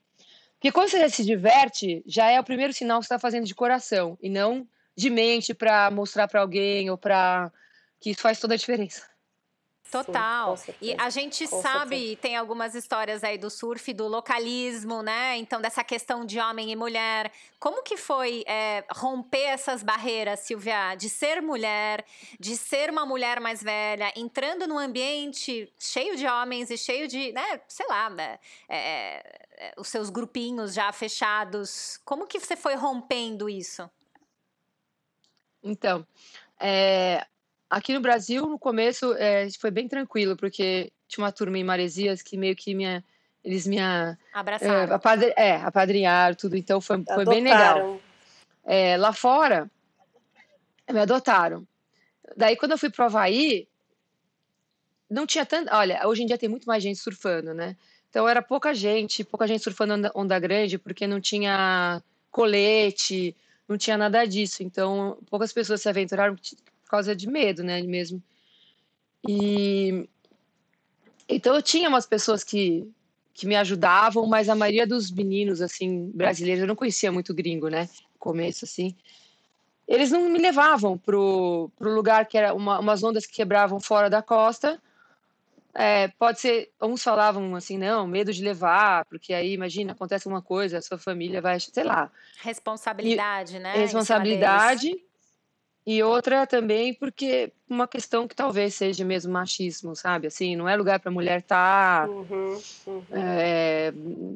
[0.53, 3.53] Porque quando você se diverte, já é o primeiro sinal que você está fazendo de
[3.53, 4.65] coração, e não
[4.95, 7.51] de mente para mostrar para alguém ou para
[7.99, 9.10] que isso faz toda a diferença.
[9.89, 10.55] Total.
[10.55, 12.17] Sim, e a gente com sabe, certeza.
[12.21, 15.35] tem algumas histórias aí do surf, do localismo, né?
[15.37, 17.31] Então, dessa questão de homem e mulher.
[17.59, 20.95] Como que foi é, romper essas barreiras, Silvia?
[20.95, 22.05] De ser mulher,
[22.39, 27.33] de ser uma mulher mais velha, entrando num ambiente cheio de homens e cheio de,
[27.33, 28.39] né, sei lá, né,
[28.69, 31.99] é, é, os seus grupinhos já fechados.
[32.05, 33.89] Como que você foi rompendo isso?
[35.61, 36.07] Então,
[36.59, 37.27] é,
[37.71, 42.21] Aqui no Brasil, no começo, é, foi bem tranquilo, porque tinha uma turma em Maresias
[42.21, 43.01] que meio que minha,
[43.41, 43.77] eles me
[44.33, 45.31] abraçaram.
[45.37, 47.97] É, é, apadrinharam, tudo, então foi, foi bem legal.
[48.65, 49.71] É, lá fora,
[50.91, 51.65] me adotaram.
[52.35, 53.65] Daí, quando eu fui para o Havaí,
[55.09, 55.73] não tinha tanto.
[55.73, 57.77] Olha, hoje em dia tem muito mais gente surfando, né?
[58.09, 63.33] Então era pouca gente, pouca gente surfando onda, onda grande, porque não tinha colete,
[63.65, 64.61] não tinha nada disso.
[64.61, 66.35] Então, poucas pessoas se aventuraram
[66.91, 68.21] causa de medo, né, mesmo.
[69.27, 70.07] E
[71.27, 72.87] então eu tinha umas pessoas que
[73.33, 77.69] que me ajudavam, mas a maioria dos meninos assim brasileiros eu não conhecia muito gringo,
[77.69, 78.95] né, no começo assim.
[79.87, 84.09] Eles não me levavam pro, pro lugar que era uma, umas ondas que quebravam fora
[84.09, 84.81] da costa.
[85.73, 90.41] É, pode ser, uns falavam assim, não, medo de levar, porque aí, imagina, acontece alguma
[90.41, 92.11] coisa, a sua família vai, sei lá.
[92.41, 93.73] Responsabilidade, e, né?
[93.75, 95.01] Responsabilidade.
[95.85, 100.27] E outra também porque uma questão que talvez seja mesmo machismo, sabe?
[100.27, 102.07] Assim, não é lugar para mulher estar.
[102.07, 103.03] Tá, uhum, uhum.
[103.11, 103.91] é,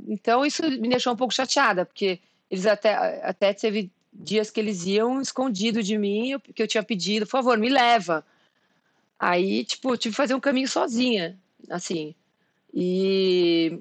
[0.07, 4.85] então isso me deixou um pouco chateada, porque eles até, até teve dias que eles
[4.85, 8.25] iam escondido de mim, porque eu tinha pedido, por favor, me leva.
[9.19, 11.37] Aí, tipo, eu tive que fazer um caminho sozinha,
[11.69, 12.15] assim.
[12.73, 13.79] E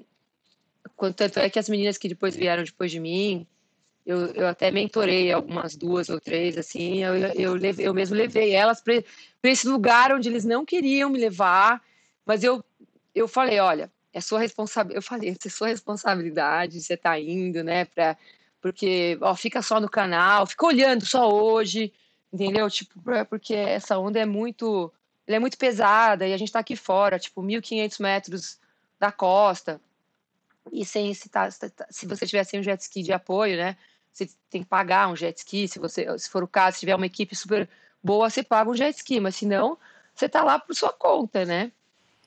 [1.15, 3.45] tanto é que as meninas que depois vieram depois de mim,
[4.05, 8.79] eu, eu até mentorei algumas duas ou três, assim, eu, eu, eu mesmo levei elas
[8.79, 9.03] para
[9.43, 11.81] esse lugar onde eles não queriam me levar,
[12.25, 12.63] mas eu,
[13.15, 17.85] eu falei, olha, é sua responsabilidade, eu falei, é sua responsabilidade, você tá indo, né,
[17.85, 18.15] pra,
[18.61, 21.91] porque, ó, fica só no canal, fica olhando só hoje,
[22.31, 22.69] entendeu?
[22.69, 24.91] Tipo, porque essa onda é muito,
[25.25, 28.59] é muito pesada e a gente tá aqui fora, tipo, 1.500 metros
[28.99, 29.81] da costa,
[30.71, 33.77] e sem se, tá, se você tiver sem um jet ski de apoio, né,
[34.15, 36.95] você tem que pagar um jet ski, se você, se for o caso, se tiver
[36.95, 37.67] uma equipe super
[38.01, 39.77] boa, você paga um jet ski, mas se não,
[40.13, 41.71] você tá lá por sua conta, né?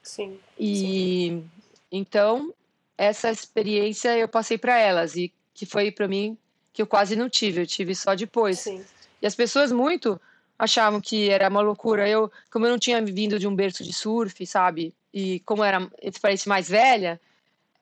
[0.03, 0.39] Sim.
[0.59, 1.51] E sim.
[1.91, 2.53] então
[2.97, 6.37] essa experiência eu passei para elas e que foi para mim
[6.73, 8.59] que eu quase não tive, eu tive só depois.
[8.59, 8.85] Sim.
[9.23, 10.21] E as pessoas muito
[10.59, 12.09] achavam que era uma loucura.
[12.09, 14.95] Eu, como eu não tinha vindo de um berço de surf, sabe?
[15.13, 15.89] E como era,
[16.21, 17.21] parece mais velha,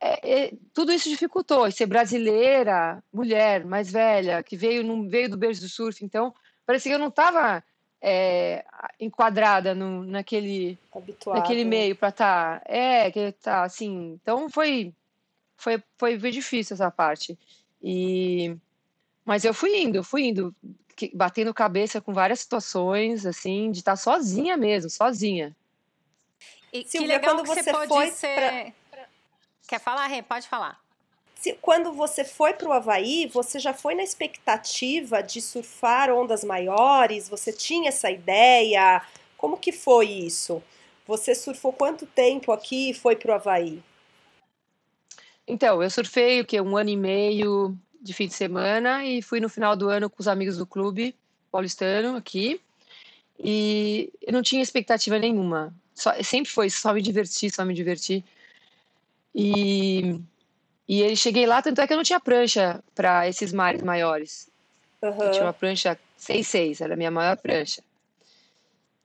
[0.00, 1.66] é, é, tudo isso dificultou.
[1.66, 6.34] E ser brasileira, mulher, mais velha, que veio, não veio do berço do surf, então
[6.66, 7.62] parecia que eu não estava
[8.00, 8.64] é,
[9.00, 11.38] enquadrada no, naquele, Habituado.
[11.38, 11.70] naquele né?
[11.70, 12.60] meio para estar.
[12.60, 14.18] Tá, é, que tá assim.
[14.22, 14.92] Então foi,
[15.56, 17.38] foi, foi, difícil essa parte.
[17.82, 18.54] E,
[19.24, 20.54] mas eu fui indo, fui indo,
[21.14, 25.54] batendo cabeça com várias situações, assim, de estar tá sozinha mesmo, sozinha.
[26.72, 28.34] E Silvia, que legal quando que você, você pode foi ser.
[28.34, 28.72] Pra...
[29.66, 30.22] Quer falar, Rê?
[30.22, 30.80] Pode falar.
[31.34, 36.42] Se, quando você foi para o Havaí, você já foi na expectativa de surfar ondas
[36.42, 37.28] maiores?
[37.28, 39.02] Você tinha essa ideia?
[39.36, 40.62] Como que foi isso?
[41.06, 43.82] Você surfou quanto tempo aqui e foi para o Havaí?
[45.46, 49.40] Então, eu surfei o que um ano e meio de fim de semana e fui
[49.40, 51.14] no final do ano com os amigos do clube
[51.50, 52.60] paulistano aqui.
[53.38, 55.74] E eu não tinha expectativa nenhuma.
[55.94, 58.24] Só, sempre foi só me divertir, só me divertir.
[59.38, 60.18] E,
[60.88, 64.48] e eu cheguei lá, tanto é que eu não tinha prancha para esses mares maiores.
[65.02, 65.22] Uhum.
[65.22, 67.82] Eu tinha uma prancha 6-6, era a minha maior prancha.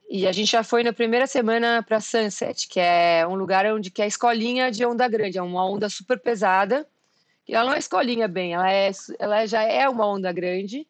[0.09, 3.91] E a gente já foi na primeira semana para Sunset, que é um lugar onde
[3.91, 6.87] que é a escolinha de onda grande, é uma onda super pesada.
[7.47, 10.87] E ela não é escolinha bem, ela, é, ela já é uma onda grande.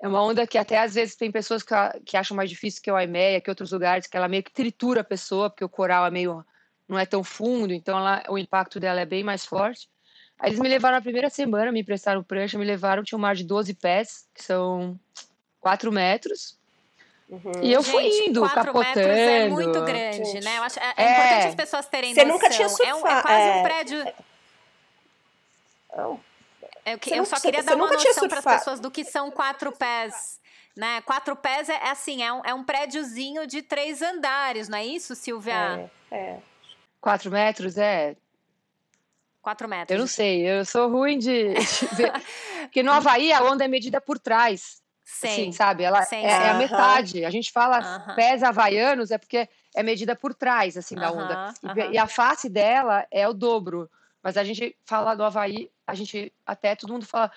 [0.00, 2.90] É uma onda que até às vezes tem pessoas que, que acham mais difícil que
[2.90, 6.06] o Aimeia, que outros lugares, que ela meio que tritura a pessoa, porque o coral
[6.06, 6.44] é meio
[6.88, 9.88] não é tão fundo, então ela, o impacto dela é bem mais forte.
[10.38, 13.34] Aí eles me levaram na primeira semana, me emprestaram prancha, me levaram, tinha um mar
[13.34, 14.98] de 12 pés, que são
[15.60, 16.56] 4 metros.
[17.28, 17.52] Uhum.
[17.60, 19.00] E eu Gente, fui indo, capotando.
[19.00, 20.44] é muito grande, Gente.
[20.44, 20.58] né?
[20.58, 22.38] Eu acho, é, é, é, importante as pessoas terem Você noção.
[22.38, 22.88] nunca tinha surfado.
[22.88, 23.62] É, um, é quase um é.
[23.62, 23.98] prédio...
[26.84, 29.72] É, eu, eu só queria dar uma noção para as pessoas do que são quatro
[29.72, 30.40] pés.
[30.74, 31.00] Né?
[31.02, 34.86] Quatro pés é, é assim, é um, é um prédiozinho de três andares, não é
[34.86, 35.90] isso, Silvia?
[36.10, 36.38] É, é.
[37.00, 38.16] Quatro metros, é.
[39.40, 39.94] Quatro metros.
[39.94, 41.54] Eu não sei, eu sou ruim de,
[41.96, 42.12] ver.
[42.62, 44.82] Porque no Havaí a onda é medida por trás.
[45.04, 45.28] Sim.
[45.28, 45.84] Assim, sabe?
[45.84, 47.24] Ela sim, é, é, a metade.
[47.24, 48.14] A gente fala uh -huh.
[48.14, 51.54] pés havaianos, é porque é medida por trás, assim, da onda.
[51.62, 51.90] Uh -huh.
[51.90, 53.90] e, e, a face dela é o dobro.
[54.22, 57.32] Mas a gente fala do Havaí, a gente até todo mundo fala.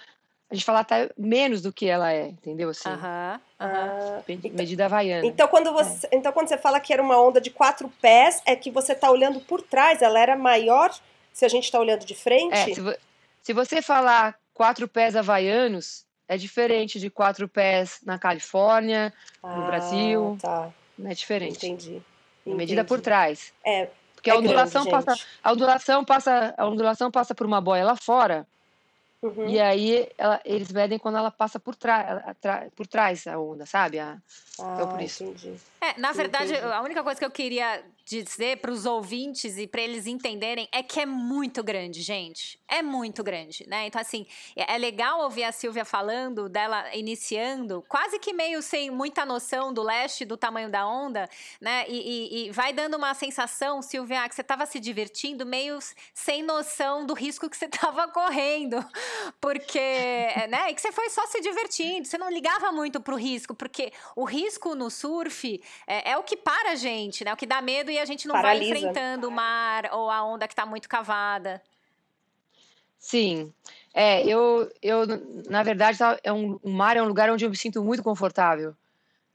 [0.51, 2.69] A gente fala até menos do que ela é, entendeu?
[2.69, 4.51] Assim, uh -huh, uh -huh.
[4.53, 5.25] Medida havaiana.
[5.25, 6.15] Então quando, você, é.
[6.17, 9.09] então, quando você fala que era uma onda de quatro pés, é que você está
[9.09, 10.93] olhando por trás, ela era maior
[11.31, 12.53] se a gente está olhando de frente?
[12.53, 12.93] É, se, vo
[13.41, 19.65] se você falar quatro pés havaianos, é diferente de quatro pés na Califórnia, ah, no
[19.65, 20.37] Brasil.
[20.41, 20.69] Tá.
[21.03, 21.65] É diferente.
[21.65, 22.01] Entendi.
[22.45, 23.53] É medida por trás.
[23.65, 23.87] É.
[24.15, 27.83] Porque é a ondulação grande, passa, a ondulação passa, a ondulação passa por uma boia
[27.83, 28.45] lá fora.
[29.21, 29.47] Uhum.
[29.47, 32.33] E aí ela, eles medem quando ela passa por, trás
[32.75, 33.99] por trás a onda, sabe?
[33.99, 34.17] A,
[34.59, 35.23] ah, então por isso.
[35.23, 35.55] Entendi.
[35.79, 36.73] É, na verdade, entendi.
[36.73, 40.83] a única coisa que eu queria dizer para os ouvintes e para eles entenderem é
[40.83, 42.59] que é muito grande, gente.
[42.67, 43.87] É muito grande, né?
[43.87, 48.89] Então, assim, é, é legal ouvir a Silvia falando dela iniciando, quase que meio sem
[48.89, 51.85] muita noção do leste, do tamanho da onda, né?
[51.87, 55.79] E, e, e vai dando uma sensação, Silvia, que você estava se divertindo, meio
[56.13, 58.83] sem noção do risco que você estava correndo.
[59.39, 59.79] Porque,
[60.49, 60.69] né?
[60.69, 64.25] E que você foi só se divertindo, você não ligava muito pro risco, porque o
[64.25, 67.33] risco no surf é, é o que para a gente, né?
[67.33, 68.73] O que dá medo e a gente não Paralisa.
[68.73, 71.61] vai enfrentando o mar ou a onda que está muito cavada.
[72.97, 73.51] Sim.
[73.93, 75.05] É, eu, eu
[75.49, 78.03] na verdade, tá, é um, o mar é um lugar onde eu me sinto muito
[78.03, 78.75] confortável.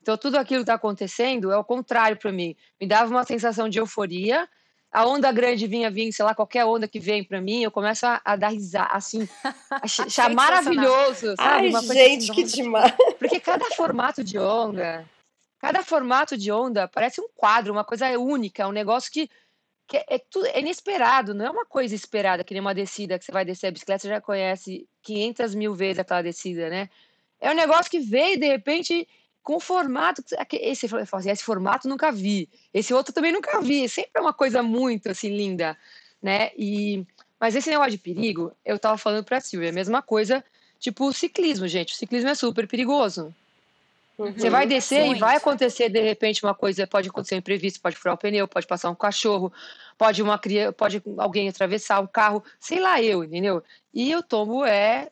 [0.01, 2.55] Então, tudo aquilo que está acontecendo é o contrário para mim.
[2.81, 4.49] Me dava uma sensação de euforia.
[4.93, 8.07] A onda grande vinha vir, sei lá, qualquer onda que vem para mim, eu começo
[8.07, 9.29] a, a dar risada, assim,
[9.83, 11.67] achar maravilhoso, sabe?
[11.67, 12.95] Ai, uma gente, assim, que demais!
[13.19, 15.05] Porque cada formato de onda,
[15.67, 19.29] Cada formato de onda parece um quadro, uma coisa única, um negócio que,
[19.89, 23.25] que é, tudo, é inesperado, não é uma coisa esperada, que nem uma descida que
[23.25, 26.89] você vai descer a bicicleta, você já conhece 500 mil vezes aquela descida, né?
[27.41, 29.09] É um negócio que veio de repente
[29.43, 30.23] com formato.
[30.53, 33.89] Esse, assim, esse formato nunca vi, esse outro também nunca vi.
[33.89, 35.77] Sempre é uma coisa muito assim linda,
[36.23, 36.53] né?
[36.57, 37.05] E,
[37.41, 40.45] mas esse negócio de perigo, eu tava falando pra Silvia, a mesma coisa,
[40.79, 41.93] tipo o ciclismo, gente.
[41.93, 43.35] O ciclismo é super perigoso.
[44.19, 45.19] Uhum, você vai descer muito.
[45.19, 48.49] e vai acontecer de repente uma coisa, pode acontecer um imprevisto, pode furar o pneu,
[48.49, 49.53] pode passar um cachorro,
[49.99, 53.63] pode uma criança, pode alguém atravessar um carro, sei lá eu, entendeu?
[53.93, 55.11] E o tombo é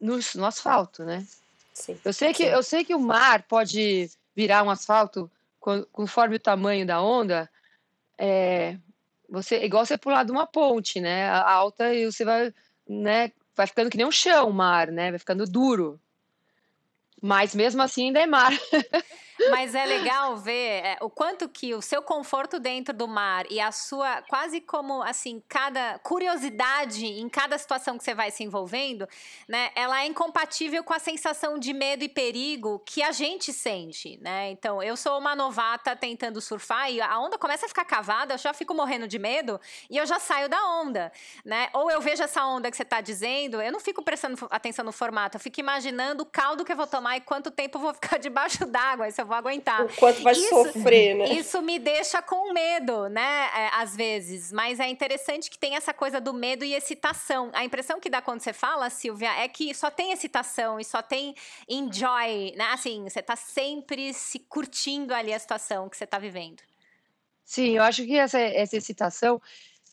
[0.00, 1.26] no, no asfalto, né?
[1.74, 2.48] Sim, eu sei que sim.
[2.48, 5.30] eu sei que o mar pode virar um asfalto
[5.92, 7.50] conforme o tamanho da onda.
[8.16, 8.78] É,
[9.28, 11.28] você igual você pular de uma ponte, né?
[11.28, 12.54] Alta e você vai,
[12.88, 13.32] né?
[13.54, 15.10] Vai ficando que nem um chão, o mar, né?
[15.10, 16.00] Vai ficando duro.
[17.24, 18.52] Mas mesmo assim ainda é mar.
[19.50, 23.60] Mas é legal ver é, o quanto que o seu conforto dentro do mar e
[23.60, 29.08] a sua quase como assim cada curiosidade em cada situação que você vai se envolvendo,
[29.48, 29.70] né?
[29.74, 34.50] Ela é incompatível com a sensação de medo e perigo que a gente sente, né?
[34.50, 38.38] Então eu sou uma novata tentando surfar e a onda começa a ficar cavada, eu
[38.38, 41.12] já fico morrendo de medo e eu já saio da onda,
[41.44, 41.68] né?
[41.72, 44.92] Ou eu vejo essa onda que você está dizendo, eu não fico prestando atenção no
[44.92, 47.94] formato, eu fico imaginando o caldo que eu vou tomar e quanto tempo eu vou
[47.94, 49.84] ficar debaixo d'água, eu vou aguentar.
[49.84, 51.24] O quanto vai isso, sofrer, né?
[51.32, 53.48] Isso me deixa com medo, né?
[53.54, 54.52] É, às vezes.
[54.52, 57.50] Mas é interessante que tem essa coisa do medo e excitação.
[57.52, 61.02] A impressão que dá quando você fala, Silvia, é que só tem excitação e só
[61.02, 61.34] tem
[61.68, 62.66] enjoy, né?
[62.72, 66.62] Assim, você está sempre se curtindo ali a situação que você está vivendo.
[67.44, 69.40] Sim, eu acho que essa, essa excitação,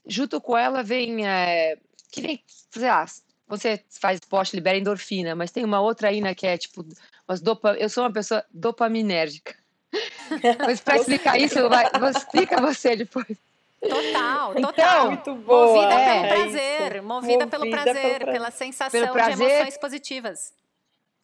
[0.05, 1.27] junto com ela, vem.
[1.27, 1.77] É,
[2.11, 2.43] que nem.
[2.83, 3.05] Ah,
[3.47, 6.85] você faz esporte, libera endorfina, mas tem uma outra aí, né, que é tipo.
[7.31, 9.55] Umas dopa, eu sou uma pessoa dopaminérgica.
[10.65, 13.37] mas para explicar isso, vai, explica você depois.
[13.79, 15.07] Total, então, total.
[15.07, 15.67] Muito boa.
[15.67, 19.77] Movida é, pelo prazer, é movida, movida, pelo prazer, pelo pela sensação prazer, de emoções
[19.77, 20.53] positivas.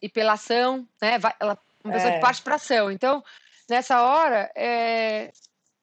[0.00, 1.18] E pela ação, né?
[1.18, 2.14] Vai, ela, uma pessoa é.
[2.14, 2.90] que parte para ação.
[2.90, 3.22] Então,
[3.68, 5.30] nessa hora, é,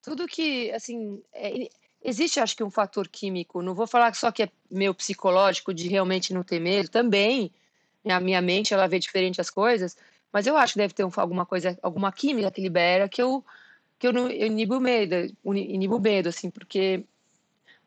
[0.01, 1.69] tudo que, assim, é,
[2.03, 5.87] existe acho que um fator químico, não vou falar só que é meu psicológico de
[5.87, 7.51] realmente não ter medo, também,
[8.13, 9.97] a minha mente ela vê diferente as coisas,
[10.35, 13.41] mas eu acho que deve ter um, alguma coisa, alguma química que libera que eu
[13.97, 17.05] que eu eu inibo medo, inibo medo assim, porque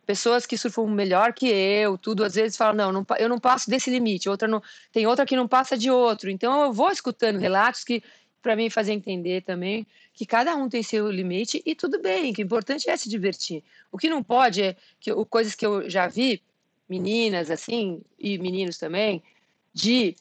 [0.07, 3.69] pessoas que surfam melhor que eu, tudo às vezes falam não, não eu não passo
[3.69, 6.31] desse limite, outra não, tem outra que não passa de outro.
[6.31, 8.03] Então eu vou escutando relatos que
[8.41, 12.41] para mim fazer entender também que cada um tem seu limite e tudo bem, que
[12.41, 13.63] o importante é se divertir.
[13.93, 16.43] O que não pode é que coisas que eu já vi
[16.89, 19.23] meninas assim e meninos também
[19.75, 20.17] de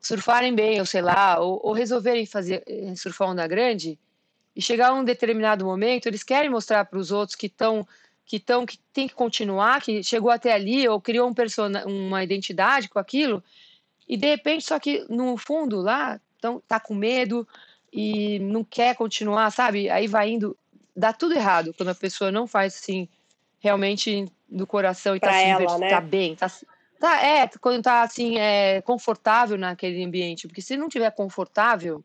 [0.00, 3.98] surfarem bem, ou sei lá, ou, ou resolverem fazer eh, surfar onda grande
[4.56, 7.86] e chegar a um determinado momento, eles querem mostrar para os outros que estão
[8.24, 12.22] que estão que tem que continuar, que chegou até ali ou criou um persona, uma
[12.22, 13.42] identidade com aquilo
[14.08, 17.46] e de repente só que no fundo lá então tá com medo
[17.92, 19.90] e não quer continuar, sabe?
[19.90, 20.56] Aí vai indo,
[20.96, 23.08] dá tudo errado quando a pessoa não faz assim
[23.58, 25.88] realmente do coração e tá, assim, ela, né?
[25.88, 26.50] tá bem, tá,
[27.00, 32.04] tá é quando tá assim é confortável naquele ambiente, porque se não tiver confortável,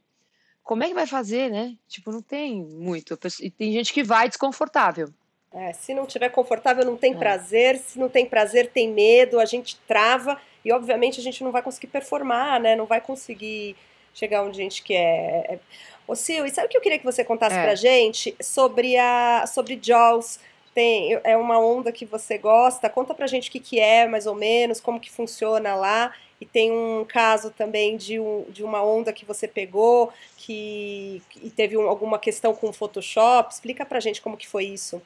[0.63, 1.75] como é que vai fazer, né?
[1.87, 3.17] Tipo, não tem muito.
[3.39, 5.09] E tem gente que vai desconfortável.
[5.53, 7.17] É, se não tiver confortável, não tem é.
[7.17, 7.77] prazer.
[7.77, 9.39] Se não tem prazer, tem medo.
[9.39, 12.75] A gente trava e, obviamente, a gente não vai conseguir performar, né?
[12.75, 13.75] Não vai conseguir
[14.13, 15.45] chegar onde a gente quer.
[15.47, 15.59] É,
[16.07, 17.63] ô Sil, e sabe o que eu queria que você contasse é.
[17.63, 20.39] pra gente sobre a sobre Jaws?
[20.75, 22.89] Tem, é uma onda que você gosta.
[22.89, 26.13] Conta pra gente o que, que é, mais ou menos, como que funciona lá.
[26.39, 31.49] E tem um caso também de, um, de uma onda que você pegou que e
[31.49, 33.53] teve um, alguma questão com o Photoshop.
[33.53, 35.01] Explica pra gente como que foi isso.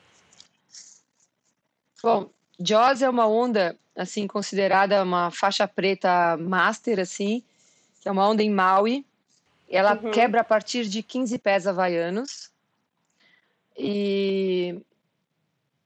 [2.01, 7.43] Bom, Jaws é uma onda assim considerada uma faixa preta master assim,
[8.01, 9.05] que é uma onda em Maui.
[9.69, 10.09] Ela uhum.
[10.09, 12.49] quebra a partir de 15 pés havaianos.
[13.77, 14.81] E,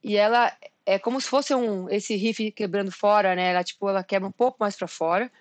[0.04, 0.52] e ela
[0.86, 3.52] é como se fosse um esse riff quebrando fora, né?
[3.52, 5.32] Ela tipo, ela quebra um pouco mais para fora.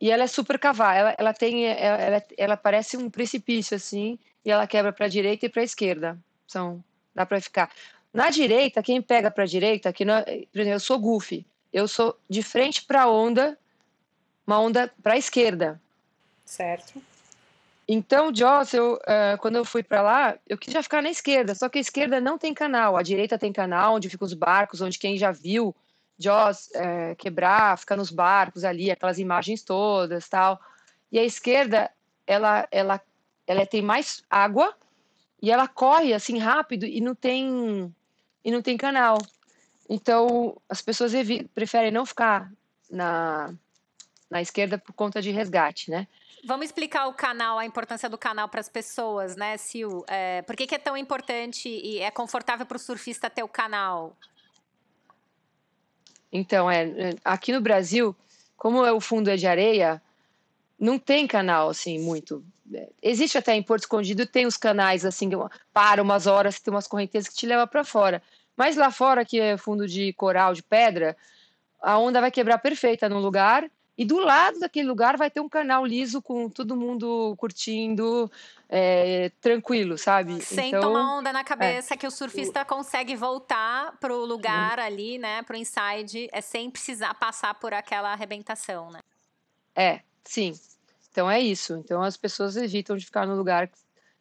[0.00, 0.98] E ela é super cavada.
[0.98, 5.48] Ela, ela tem ela, ela parece um precipício assim, e ela quebra para direita e
[5.48, 6.18] para esquerda.
[6.46, 6.82] São
[7.14, 7.70] dá para ficar.
[8.12, 11.46] Na direita, quem pega para direita, que não, por exemplo, eu sou goofy.
[11.72, 13.58] Eu sou de frente para onda
[14.46, 15.80] uma onda para esquerda.
[16.44, 17.00] Certo.
[17.94, 21.68] Então, Joss, eu, uh, quando eu fui para lá, eu queria ficar na esquerda, só
[21.68, 24.98] que a esquerda não tem canal, a direita tem canal, onde ficam os barcos, onde
[24.98, 25.76] quem já viu
[26.18, 30.58] Joss uh, quebrar, fica nos barcos ali, aquelas imagens todas, tal.
[31.10, 31.90] E a esquerda,
[32.26, 32.98] ela, ela,
[33.46, 34.74] ela tem mais água
[35.42, 37.94] e ela corre assim rápido e não tem
[38.42, 39.18] e não tem canal.
[39.86, 41.12] Então, as pessoas
[41.54, 42.50] preferem não ficar
[42.90, 43.52] na
[44.30, 46.08] na esquerda por conta de resgate, né?
[46.44, 50.02] Vamos explicar o canal, a importância do canal para as pessoas, né, Sil?
[50.08, 53.48] É, por que, que, é tão importante e é confortável para o surfista ter o
[53.48, 54.16] canal?
[56.32, 58.16] Então, é, aqui no Brasil,
[58.56, 60.02] como o fundo é de areia,
[60.78, 62.44] não tem canal assim muito.
[63.00, 65.30] Existe até em Porto Escondido, tem os canais assim,
[65.72, 68.20] para umas horas, tem umas correntezas que te levam para fora.
[68.56, 71.16] Mas lá fora, que é fundo de coral, de pedra,
[71.80, 75.48] a onda vai quebrar perfeita no lugar e do lado daquele lugar vai ter um
[75.48, 78.30] canal liso com todo mundo curtindo,
[78.68, 80.40] é, tranquilo, sabe?
[80.40, 81.96] Sem então, tomar onda na cabeça, é.
[81.96, 84.82] que o surfista consegue voltar pro lugar hum.
[84.82, 85.42] ali, né?
[85.42, 89.00] Pro inside, é sem precisar passar por aquela arrebentação, né?
[89.76, 90.58] É, sim.
[91.10, 91.74] Então é isso.
[91.74, 93.70] Então as pessoas evitam de ficar no lugar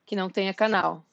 [0.05, 1.05] que não tenha canal.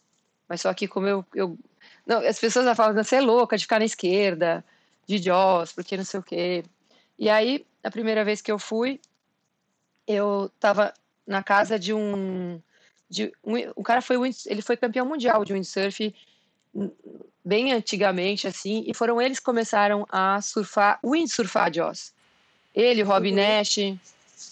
[0.48, 1.56] Mas só que como eu, eu
[2.04, 4.64] não, as pessoas falam, você é louca de ficar na esquerda,
[5.06, 6.64] de Jaws, porque não sei o quê.
[7.18, 9.00] E aí, a primeira vez que eu fui,
[10.06, 10.94] eu estava
[11.26, 12.60] na casa de um,
[13.08, 14.16] de um, o cara foi
[14.46, 16.14] ele foi campeão mundial de windsurf
[17.44, 22.12] bem antigamente assim e foram eles que começaram a surfar windsurfar Jaws
[22.74, 23.34] ele Rob uhum.
[23.34, 23.78] Nash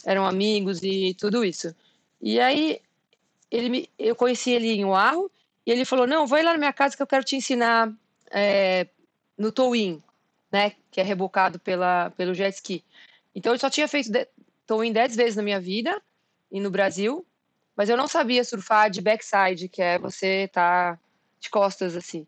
[0.05, 1.75] eram amigos e tudo isso.
[2.21, 2.81] E aí
[3.51, 5.31] ele me, eu conheci ele em Oahu
[5.65, 7.93] e ele falou não vai lá na minha casa que eu quero te ensinar
[8.31, 8.87] é,
[9.39, 10.03] no towing
[10.57, 12.85] né que é rebocado pela pelo jet ski
[13.35, 14.11] então eu só tinha feito
[14.67, 16.01] towing 10 vezes na minha vida
[16.51, 17.25] e no Brasil
[17.77, 20.99] mas eu não sabia surfar de backside, que é você tá
[21.39, 22.27] de costas assim.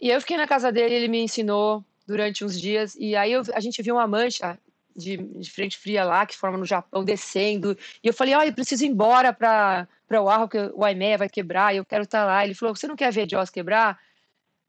[0.00, 3.42] E eu fiquei na casa dele, ele me ensinou durante uns dias, e aí eu,
[3.52, 4.58] a gente viu uma mancha
[4.96, 8.54] de, de, frente fria lá, que forma no Japão, descendo, e eu falei, olha, eu
[8.54, 12.20] preciso ir embora para o Arro, que o Aimea vai quebrar, e eu quero estar
[12.20, 12.44] tá lá.
[12.44, 14.00] Ele falou, você não quer ver Jaws quebrar?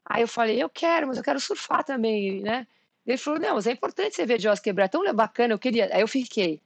[0.04, 2.66] Aí eu falei, eu quero, mas eu quero surfar também, né?
[3.06, 5.88] Ele falou, não, mas é importante você ver Jaws quebrar, é tão bacana, eu queria.
[5.92, 6.60] Aí eu fiquei.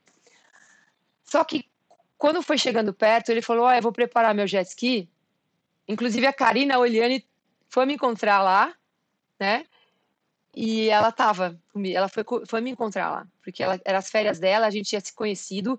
[1.25, 1.69] Só que
[2.17, 5.09] quando foi chegando perto, ele falou: oh, eu vou preparar meu jet ski.
[5.87, 7.25] Inclusive, a Karina Oliane
[7.69, 8.75] foi me encontrar lá,
[9.39, 9.67] né?
[10.55, 11.61] E ela tava
[11.93, 15.01] ela foi, foi me encontrar lá, porque ela, era as férias dela, a gente tinha
[15.01, 15.79] se conhecido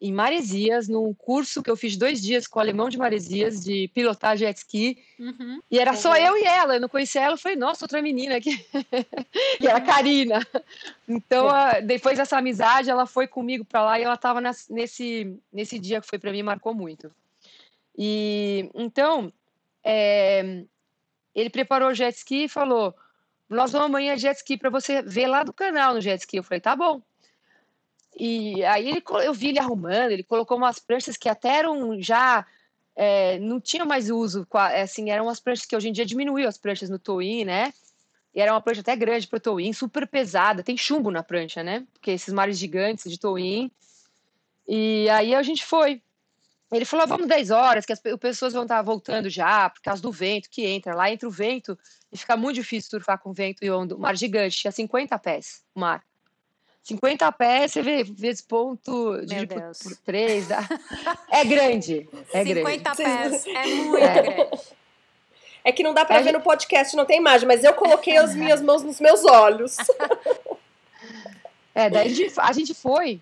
[0.00, 3.88] em Maresias, num curso que eu fiz dois dias com o alemão de Maresias, de
[3.88, 5.02] pilotar jet ski.
[5.18, 5.60] Uhum.
[5.68, 8.36] E era só eu e ela, eu não conhecia ela, eu falei, nossa, outra menina
[8.36, 8.64] aqui.
[9.60, 10.46] e era a Karina.
[11.08, 14.40] Então, a, depois dessa amizade, ela foi comigo para lá e ela estava
[14.70, 17.10] nesse, nesse dia que foi para mim, marcou muito.
[17.96, 19.32] E então,
[19.82, 20.62] é,
[21.34, 22.94] ele preparou o jet ski e falou:
[23.48, 26.36] Nós vamos amanhã jet ski para você ver lá do canal no jet ski.
[26.36, 27.02] Eu falei: Tá bom.
[28.18, 32.44] E aí ele, eu vi ele arrumando, ele colocou umas pranchas que até eram já
[32.96, 36.58] é, não tinham mais uso, assim, eram umas pranchas que hoje em dia diminuiu as
[36.58, 37.72] pranchas no towing, né?
[38.34, 41.62] E era uma prancha até grande para o towing, super pesada, tem chumbo na prancha,
[41.62, 41.86] né?
[41.92, 43.70] Porque esses mares gigantes de towing.
[44.66, 46.02] E aí a gente foi.
[46.72, 50.10] Ele falou, vamos 10 horas, que as pessoas vão estar voltando já, por causa do
[50.10, 50.94] vento que entra.
[50.94, 51.78] Lá entra o vento
[52.12, 53.94] e fica muito difícil surfar com vento e onda.
[53.94, 56.04] O mar gigante, tinha 50 pés o mar.
[56.88, 60.48] 50 pés, você vê, vezes ponto de por, por 3.
[60.48, 60.66] Dá...
[61.30, 62.08] É grande.
[62.32, 63.38] É 50 grande.
[63.38, 64.22] pés, é muito é.
[64.22, 64.62] grande.
[65.64, 68.16] É que não dá para é ver no podcast, não tem imagem, mas eu coloquei
[68.16, 69.76] as minhas mãos nos meus olhos.
[71.74, 73.20] É, daí a gente, a gente foi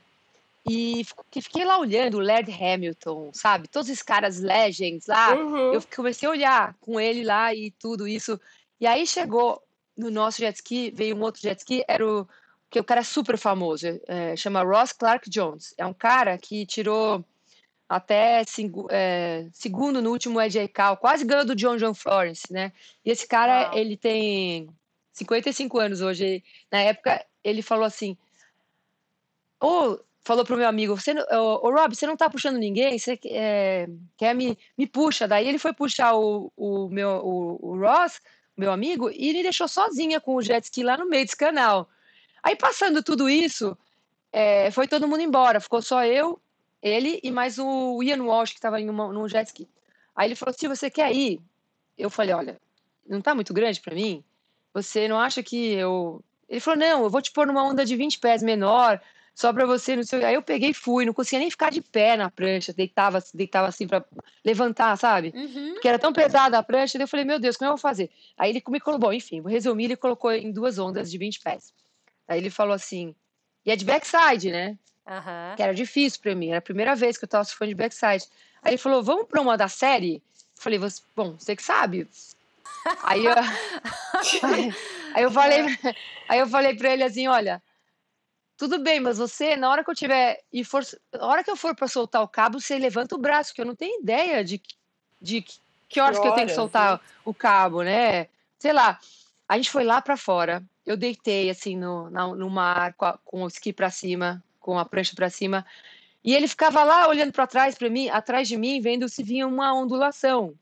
[0.66, 3.68] e fiquei lá olhando o Laird Hamilton, sabe?
[3.68, 5.34] Todos esses caras legends lá.
[5.34, 5.74] Uhum.
[5.74, 8.40] Eu comecei a olhar com ele lá e tudo isso.
[8.80, 9.60] E aí chegou
[9.96, 12.26] no nosso jet ski, veio um outro jet ski, era o
[12.70, 15.74] que o cara é super famoso, é, chama Ross Clark Jones.
[15.78, 17.24] É um cara que tirou
[17.88, 18.42] até
[18.90, 22.72] é, segundo no último EJ Cal, quase ganhou do John John Florence, né?
[23.04, 23.78] E esse cara, wow.
[23.78, 24.68] ele tem
[25.12, 26.42] 55 anos hoje.
[26.70, 28.16] Na época, ele falou assim:
[29.60, 32.98] Ô, oh, falou pro meu amigo, você, ô, oh, Rob, você não tá puxando ninguém?
[32.98, 33.86] Você é,
[34.16, 35.28] quer me, me puxa?
[35.28, 38.20] Daí ele foi puxar o, o meu o, o Ross,
[38.56, 41.88] meu amigo, e ele deixou sozinha com o jet ski lá no meio desse canal.
[42.46, 43.76] Aí, passando tudo isso,
[44.32, 45.58] é, foi todo mundo embora.
[45.58, 46.40] Ficou só eu,
[46.80, 49.68] ele e mais o Ian Walsh, que estava num jet ski.
[50.14, 51.40] Aí ele falou: se você quer ir,
[51.98, 52.60] eu falei: olha,
[53.04, 54.22] não tá muito grande para mim?
[54.72, 56.22] Você não acha que eu.
[56.48, 59.00] Ele falou: não, eu vou te pôr numa onda de 20 pés menor,
[59.34, 60.24] só para você, não sei.
[60.24, 63.66] Aí eu peguei e fui, não conseguia nem ficar de pé na prancha, deitava, deitava
[63.66, 64.04] assim para
[64.44, 65.32] levantar, sabe?
[65.34, 65.72] Uhum.
[65.72, 68.08] Porque era tão pesada a prancha, daí eu falei: meu Deus, como eu vou fazer?
[68.38, 71.40] Aí ele me colocou, bom, enfim, vou resumir, ele colocou em duas ondas de 20
[71.40, 71.74] pés.
[72.28, 73.14] Aí ele falou assim,
[73.64, 74.76] e é de backside, né?
[75.06, 75.56] Uhum.
[75.56, 78.24] Que era difícil para mim, era a primeira vez que eu tava surfando de backside.
[78.62, 80.16] Aí ele falou, vamos para uma da série?
[80.56, 80.80] Eu falei,
[81.14, 82.08] bom, você que sabe.
[83.02, 84.74] aí, eu, aí,
[85.14, 85.78] aí, eu falei,
[86.28, 87.62] aí eu falei para ele assim, olha,
[88.56, 91.56] tudo bem, mas você, na hora que eu tiver e for, na hora que eu
[91.56, 94.60] for para soltar o cabo, você levanta o braço, que eu não tenho ideia de,
[95.20, 95.44] de
[95.88, 97.00] que horas que, que eu tenho que soltar né?
[97.24, 98.28] o cabo, né?
[98.58, 98.98] Sei lá.
[99.48, 103.42] A gente foi lá para fora eu deitei assim no, no mar com, a, com
[103.42, 105.66] o esqui para cima, com a prancha para cima,
[106.22, 109.46] e ele ficava lá olhando para trás para mim, atrás de mim, vendo se vinha
[109.46, 110.54] uma ondulação.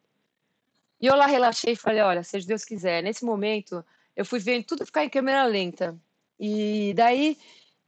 [1.00, 3.02] E eu lá relaxei e falei, olha, seja Deus quiser.
[3.02, 3.84] Nesse momento,
[4.16, 5.96] eu fui vendo tudo ficar em câmera lenta.
[6.40, 7.36] E daí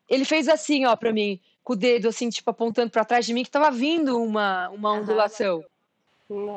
[0.08, 3.32] ele fez assim, ó, para mim, com o dedo assim, tipo apontando para trás de
[3.32, 5.64] mim que estava vindo uma uma ondulação.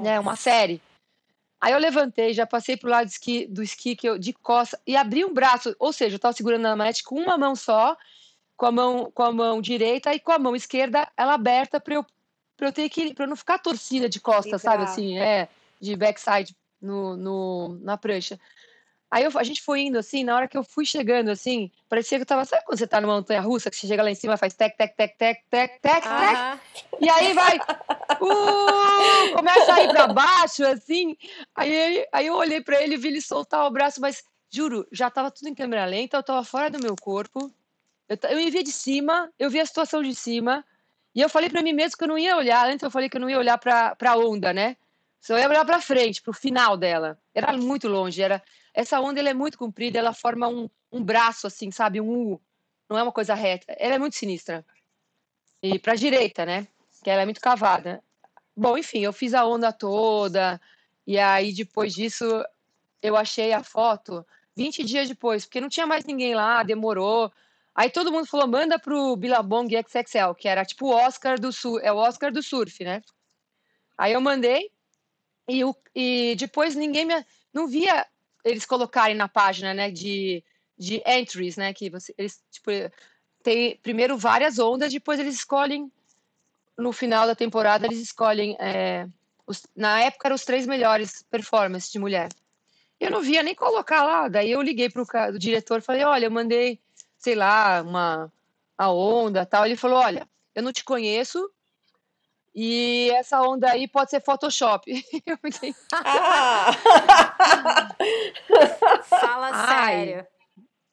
[0.01, 0.81] Né, uma série.
[1.61, 4.79] Aí eu levantei, já passei pro lado do esqui, do esqui que eu, de costa
[4.87, 7.97] e abri um braço, ou seja, eu estava segurando a manete com uma mão só,
[8.55, 11.95] com a mão, com a mão direita e com a mão esquerda ela aberta para
[11.95, 12.05] eu
[12.55, 13.15] pra eu ter que.
[13.17, 14.83] eu não ficar torcida de costas, sabe?
[14.83, 15.47] Assim, é,
[15.79, 18.39] de backside no, no, na prancha.
[19.11, 22.19] Aí eu, a gente foi indo assim, na hora que eu fui chegando assim, parecia
[22.19, 22.45] que eu tava.
[22.45, 24.77] Sabe quando você tá numa montanha russa, que você chega lá em cima faz tec,
[24.77, 26.59] tec, tec, tec, tec, tec, tec.
[27.01, 27.57] E aí vai.
[28.21, 31.17] Uh, começa a ir pra baixo, assim.
[31.55, 35.09] Aí, aí eu olhei pra ele e vi ele soltar o braço, mas juro, já
[35.09, 37.51] tava tudo em câmera lenta, eu tava fora do meu corpo.
[38.07, 40.63] Eu, eu me via de cima, eu vi a situação de cima.
[41.15, 42.67] E eu falei para mim mesmo que eu não ia olhar.
[42.67, 44.77] Antes eu falei que eu não ia olhar pra, pra onda, né?
[45.19, 47.17] Só ia olhar pra frente, pro final dela.
[47.39, 48.41] Era muito longe, era
[48.73, 51.99] essa onda ela é muito comprida, ela forma um, um braço, assim, sabe?
[51.99, 52.41] Um U.
[52.89, 53.73] Não é uma coisa reta.
[53.77, 54.65] Ela é muito sinistra.
[55.61, 56.67] E para direita, né?
[57.03, 58.03] Que ela é muito cavada.
[58.55, 60.59] Bom, enfim, eu fiz a onda toda.
[61.05, 62.25] E aí, depois disso,
[63.01, 64.25] eu achei a foto
[64.55, 67.31] 20 dias depois, porque não tinha mais ninguém lá, demorou.
[67.73, 71.79] Aí todo mundo falou: manda pro Billabong XXL, que era tipo o Oscar do Sul,
[71.79, 73.01] é o Oscar do surf, né?
[73.97, 74.69] Aí eu mandei
[75.49, 75.63] e,
[75.95, 77.25] e depois ninguém me.
[77.53, 78.05] Não via
[78.43, 80.43] eles colocarem na página, né, de,
[80.77, 82.69] de entries, né, que você, eles, tipo,
[83.43, 85.91] tem primeiro várias ondas, depois eles escolhem,
[86.77, 89.07] no final da temporada, eles escolhem, é,
[89.45, 92.29] os, na época eram os três melhores performances de mulher.
[92.99, 96.31] Eu não via nem colocar lá, daí eu liguei pro o diretor, falei, olha, eu
[96.31, 96.79] mandei,
[97.17, 98.31] sei lá, uma
[98.77, 101.51] a onda, tal, ele falou, olha, eu não te conheço,
[102.61, 104.91] e essa onda aí pode ser Photoshop.
[105.25, 105.73] Eu fiquei...
[105.93, 106.73] ah!
[109.07, 110.05] Fala Ai.
[110.05, 110.27] sério.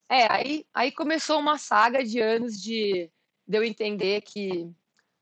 [0.08, 3.10] É, aí, aí começou uma saga de anos de,
[3.48, 4.72] de eu entender que,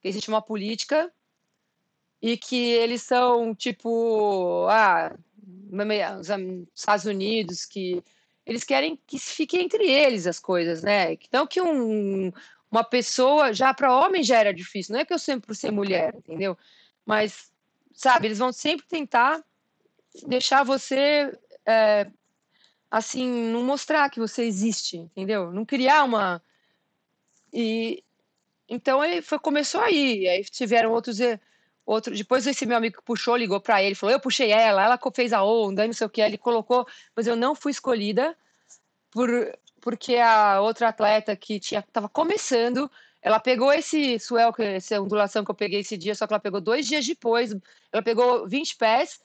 [0.03, 1.11] que existe uma política
[2.21, 5.17] e que eles são tipo ah,
[6.21, 6.29] os
[6.75, 8.05] Estados Unidos que
[8.45, 11.15] eles querem que fiquem entre eles as coisas, né?
[11.15, 12.31] Então que um,
[12.75, 15.71] uma pessoa, já para homem já era difícil, não é que eu sempre por ser
[15.71, 16.59] mulher, entendeu?
[17.07, 17.53] Mas,
[17.93, 19.41] sabe, eles vão sempre tentar
[20.27, 21.33] deixar você,
[21.65, 22.11] é,
[22.91, 25.53] assim, não mostrar que você existe, entendeu?
[25.53, 26.43] Não criar uma.
[27.53, 28.03] E
[28.69, 31.19] então aí foi, começou aí, aí tiveram outros.
[31.87, 35.33] Outro, depois esse meu amigo puxou, ligou para ele, falou: Eu puxei ela, ela fez
[35.33, 38.37] a onda, não sei o que, ele colocou, mas eu não fui escolhida
[39.13, 39.29] por,
[39.85, 45.51] porque a outra atleta que tinha estava começando, ela pegou esse swell, essa ondulação que
[45.51, 47.55] eu peguei esse dia, só que ela pegou dois dias depois,
[47.93, 49.21] ela pegou 20 pés,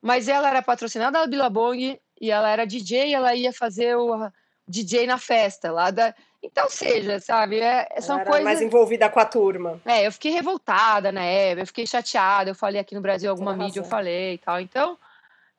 [0.00, 4.30] mas ela era patrocinada da Billabong e ela era DJ, ela ia fazer o
[4.68, 8.44] DJ na festa lá da então, seja, sabe, é, são era coisas...
[8.44, 9.80] mais envolvida com a turma.
[9.84, 13.56] É, eu fiquei revoltada na época, eu fiquei chateada, eu falei aqui no Brasil alguma
[13.56, 14.60] mídia, eu falei e tal.
[14.60, 14.98] Então,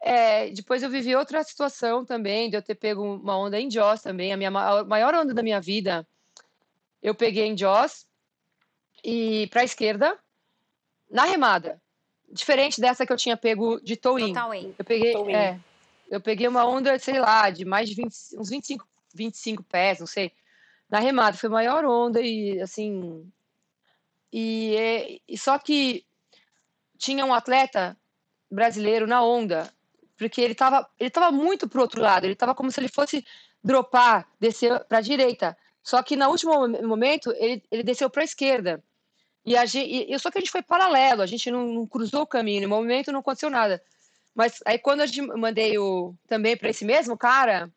[0.08, 4.04] é, depois eu vivi outra situação também, de eu ter pego uma onda em Joss
[4.04, 4.32] também.
[4.32, 6.08] A minha a maior onda da minha vida,
[7.02, 8.06] eu peguei em Joss
[9.04, 10.16] e para a esquerda,
[11.10, 11.82] na remada.
[12.32, 14.32] Diferente dessa que eu tinha pego de Towin.
[14.78, 15.60] Eu peguei, é,
[16.12, 20.08] eu peguei uma onda, sei lá, de mais de 20, uns 25, 25 pés, não
[20.08, 20.32] sei.
[20.88, 23.28] Na remada, foi a maior onda e assim.
[24.32, 26.06] E, e só que
[26.96, 27.98] tinha um atleta
[28.52, 29.74] brasileiro na onda
[30.18, 33.26] porque ele estava ele tava muito pro outro lado, ele estava como se ele fosse
[33.64, 35.58] dropar, descer para a direita.
[35.84, 38.84] Só que no último momento ele, ele desceu para a esquerda.
[39.46, 42.22] E, a gente, e só que a gente foi paralelo, a gente não, não, cruzou
[42.22, 43.82] o caminho, no momento não aconteceu nada.
[44.34, 47.70] Mas aí quando gente mandei o também para esse mesmo cara,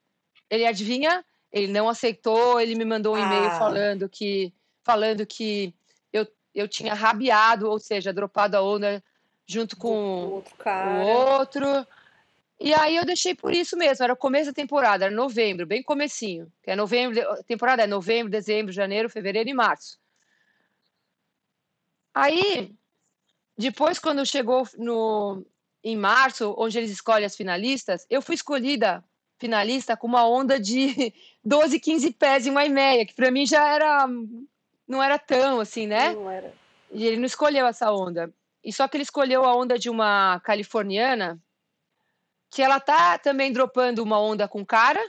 [0.49, 1.23] ele adivinha,
[1.53, 3.21] ele não aceitou, ele me mandou um ah.
[3.21, 5.75] e-mail falando que falando que
[6.11, 9.05] eu, eu tinha rabiado, ou seja, dropado a onda
[9.47, 11.87] junto com o outro, o outro
[12.61, 15.83] e aí eu deixei por isso mesmo, era o começo da temporada, era novembro, bem
[15.83, 16.51] comecinho.
[16.63, 19.99] Que é novembro, temporada é novembro, dezembro, janeiro, fevereiro e março.
[22.13, 22.75] Aí,
[23.57, 25.47] depois quando chegou no
[25.85, 29.05] em março, onde eles escolhem as finalistas, eu fui escolhida
[29.39, 33.47] finalista com uma onda de 12, 15 pés em uma e meia, que para mim
[33.47, 34.09] já era
[34.87, 36.13] não era tão assim, né?
[36.13, 36.53] Não era.
[36.91, 38.33] E ele não escolheu essa onda.
[38.65, 41.41] E só que ele escolheu a onda de uma californiana
[42.51, 45.01] que ela tá também dropando uma onda com cara,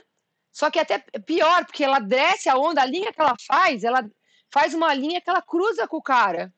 [0.52, 4.08] só que até pior, porque ela desce a onda, a linha que ela faz, ela
[4.52, 6.52] faz uma linha que ela cruza com o cara.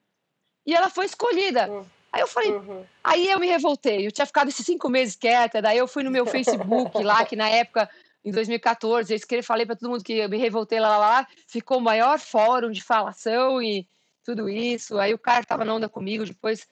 [0.65, 1.69] E ela foi escolhida.
[1.69, 1.85] Uhum.
[2.11, 2.85] Aí eu falei, uhum.
[3.03, 4.05] aí eu me revoltei.
[4.05, 7.35] Eu tinha ficado esses cinco meses quieta, daí eu fui no meu Facebook lá, que
[7.35, 7.89] na época,
[8.23, 11.27] em 2014, eu escrevi, falei para todo mundo que eu me revoltei lá, lá, lá,
[11.47, 13.87] ficou o maior fórum de falação e
[14.23, 14.97] tudo isso.
[14.97, 16.67] Aí o cara tava na onda comigo depois.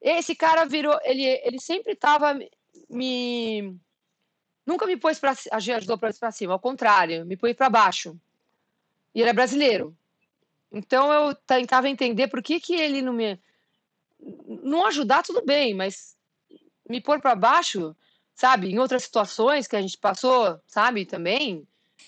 [0.00, 2.38] Esse cara virou, ele, ele sempre tava
[2.94, 3.76] me
[4.64, 8.18] nunca me pôs para ajudou para cima, ao contrário, me pôs para baixo.
[9.14, 9.96] E ele é brasileiro.
[10.72, 13.38] Então eu tentava entender por que, que ele não me
[14.46, 16.16] não ajudar, tudo bem, mas
[16.88, 17.94] me pôr para baixo,
[18.34, 18.70] sabe?
[18.70, 21.04] Em outras situações que a gente passou, sabe?
[21.04, 21.66] Também.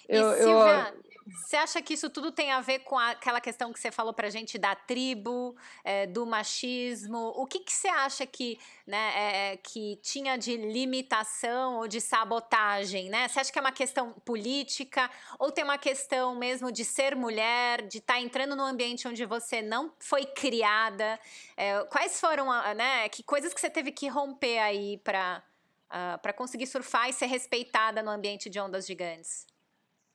[0.09, 3.73] Eu, e, Silvia, eu, você acha que isso tudo tem a ver com aquela questão
[3.73, 7.33] que você falou pra gente da tribo, é, do machismo?
[7.37, 13.09] O que, que você acha que, né, é, que tinha de limitação ou de sabotagem,
[13.11, 13.27] né?
[13.27, 17.83] Você acha que é uma questão política ou tem uma questão mesmo de ser mulher,
[17.83, 21.19] de estar tá entrando num ambiente onde você não foi criada?
[21.57, 25.43] É, quais foram, né, que coisas que você teve que romper aí para uh,
[25.91, 29.47] ah, para conseguir surfar e ser respeitada no ambiente de ondas gigantes?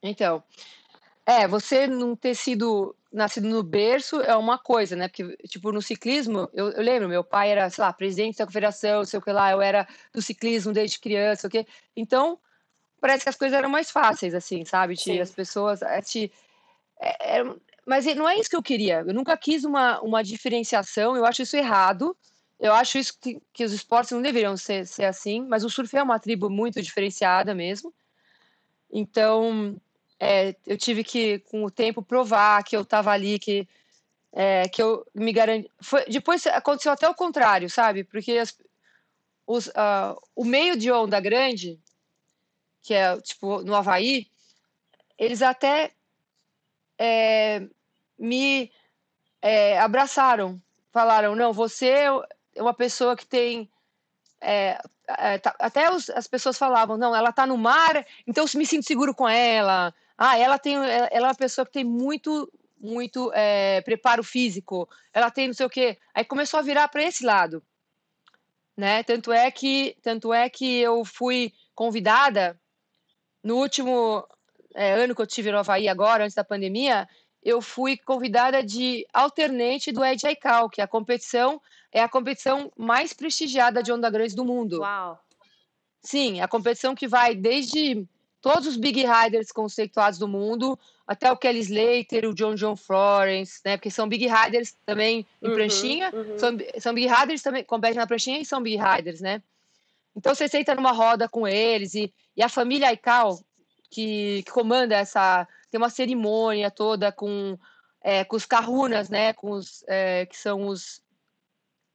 [0.04, 0.44] Então,
[1.32, 5.08] é, você não ter sido nascido no berço é uma coisa, né?
[5.08, 9.04] Porque, tipo, no ciclismo, eu, eu lembro, meu pai era, sei lá, presidente da confederação,
[9.06, 11.66] sei o que lá, eu era do ciclismo desde criança, o que.
[11.96, 12.38] Então,
[13.00, 14.96] parece que as coisas eram mais fáceis, assim, sabe?
[14.96, 15.82] Te, as pessoas.
[15.82, 16.32] É, te,
[17.00, 17.56] é, é,
[17.86, 19.04] mas não é isso que eu queria.
[19.08, 22.16] Eu nunca quis uma, uma diferenciação, eu acho isso errado.
[22.60, 25.98] Eu acho isso que, que os esportes não deveriam ser, ser assim, mas o surf
[25.98, 27.92] é uma tribo muito diferenciada mesmo.
[28.92, 29.76] Então,
[30.24, 33.68] é, eu tive que, com o tempo, provar que eu estava ali, que,
[34.32, 35.68] é, que eu me garanti.
[35.82, 38.04] Foi, depois aconteceu até o contrário, sabe?
[38.04, 38.56] Porque as,
[39.48, 41.80] os, uh, o meio de onda grande,
[42.84, 44.28] que é tipo no Havaí,
[45.18, 45.92] eles até
[47.00, 47.64] é,
[48.16, 48.72] me
[49.42, 50.62] é, abraçaram,
[50.92, 53.68] falaram: não, você é uma pessoa que tem.
[54.40, 58.60] É, é, tá, até os, as pessoas falavam: não, ela está no mar, então eu
[58.60, 59.92] me sinto seguro com ela.
[60.24, 62.48] Ah, ela tem, ela é uma pessoa que tem muito,
[62.80, 64.88] muito é, preparo físico.
[65.12, 65.98] Ela tem não sei o quê.
[66.14, 67.64] Aí começou a virar para esse lado,
[68.78, 69.02] né?
[69.02, 72.56] Tanto é que, tanto é que eu fui convidada
[73.44, 74.24] no último
[74.76, 77.10] é, ano que eu tive no Havaí agora, antes da pandemia,
[77.42, 81.60] eu fui convidada de alternante do Ed Aikau, que é a competição
[81.92, 84.82] é a competição mais prestigiada de onda grande do mundo.
[84.82, 85.20] Uau!
[86.00, 88.08] Sim, a competição que vai desde
[88.42, 93.62] todos os big riders conceituados do mundo, até o Kelly Slater, o John John Florence,
[93.64, 93.78] né?
[93.78, 96.40] Porque são big riders também em uhum, pranchinha, uhum.
[96.40, 99.42] São, são big riders também, competem na pranchinha e são big riders, né?
[100.16, 103.40] Então você senta numa roda com eles e, e a família Aikau,
[103.90, 107.58] que, que, comanda essa, tem uma cerimônia toda com,
[108.02, 109.34] é, com os kahunas, né?
[109.34, 111.02] Com os, é, que são os,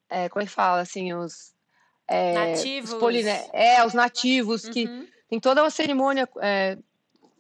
[0.09, 1.55] é, como é que fala, assim, os...
[2.09, 2.93] É, nativos.
[2.93, 4.71] Os poliné é, os nativos uhum.
[4.71, 6.79] que tem toda uma cerimônia é,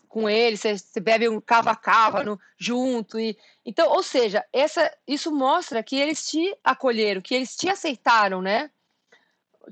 [0.09, 2.25] com ele, você, você, bebe um cava-cava
[2.57, 3.19] junto.
[3.19, 8.41] E, então, ou seja, essa, isso mostra que eles te acolheram, que eles te aceitaram,
[8.41, 8.71] né?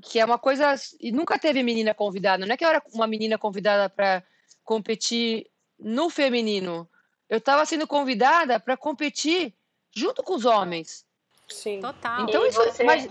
[0.03, 0.75] Que é uma coisa.
[0.99, 2.45] E nunca teve menina convidada.
[2.45, 4.23] Não é que eu era uma menina convidada para
[4.63, 5.49] competir
[5.79, 6.87] no feminino.
[7.29, 9.53] Eu estava sendo convidada para competir
[9.95, 11.05] junto com os homens.
[11.47, 11.79] Sim.
[11.79, 12.23] Total.
[12.23, 12.83] Então, e isso, você...
[12.83, 13.09] mas,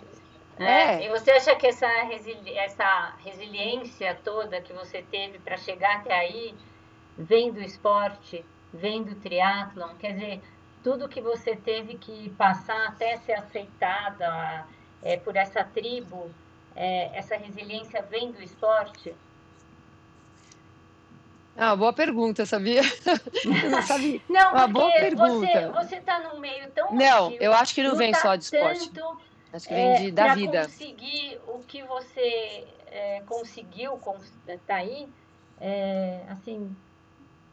[0.58, 1.02] é.
[1.02, 1.06] é.
[1.06, 6.14] E você acha que essa, resili essa resiliência toda que você teve para chegar até
[6.14, 6.54] aí
[7.16, 9.94] vem do esporte, vem do triatlon?
[9.96, 10.42] Quer dizer,
[10.82, 14.66] tudo que você teve que passar até ser aceitada
[15.02, 16.30] é, por essa tribo,
[16.76, 19.14] é, essa resiliência vem do esporte?
[21.56, 22.82] Ah, boa pergunta, sabia?
[23.70, 24.20] não sabia.
[24.28, 25.70] Não, uma boa pergunta.
[25.72, 28.90] Você está num meio tão Não, eu acho que não vem só de esporte.
[28.90, 29.20] Tanto
[29.54, 30.62] Acho que vem é, de, da vida.
[30.62, 34.00] conseguir o que você é, conseguiu
[34.66, 35.06] tá aí,
[35.60, 36.74] é, assim,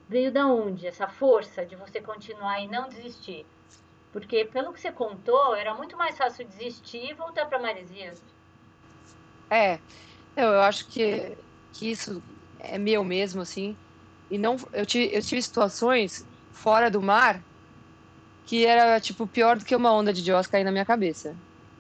[0.10, 0.88] veio da onde?
[0.88, 3.46] Essa força de você continuar e não desistir?
[4.12, 8.14] Porque, pelo que você contou, era muito mais fácil desistir e voltar para Maresia.
[9.52, 9.76] É,
[10.36, 11.38] eu, eu acho que,
[11.72, 12.20] que isso
[12.58, 13.78] é meu mesmo, assim.
[14.28, 17.40] E não, eu tive, eu tive situações fora do mar
[18.48, 21.38] que era, tipo, pior do que uma onda de Jaws cair na minha cabeça.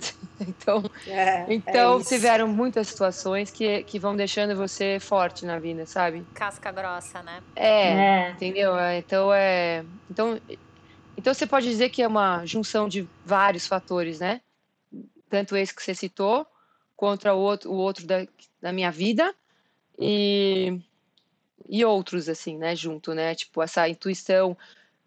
[0.39, 5.85] então, é, então é tiveram muitas situações que, que vão deixando você forte na vida,
[5.85, 6.25] sabe?
[6.33, 7.41] Casca grossa, né?
[7.55, 8.31] É, é.
[8.31, 8.77] entendeu?
[8.77, 10.39] É, então é, então,
[11.17, 14.41] então você pode dizer que é uma junção de vários fatores, né?
[15.29, 16.45] Tanto esse que você citou,
[16.95, 18.27] contra o outro, o outro da,
[18.61, 19.33] da minha vida
[19.97, 20.79] e
[21.69, 22.75] e outros assim, né?
[22.75, 23.33] Junto, né?
[23.33, 24.57] Tipo essa intuição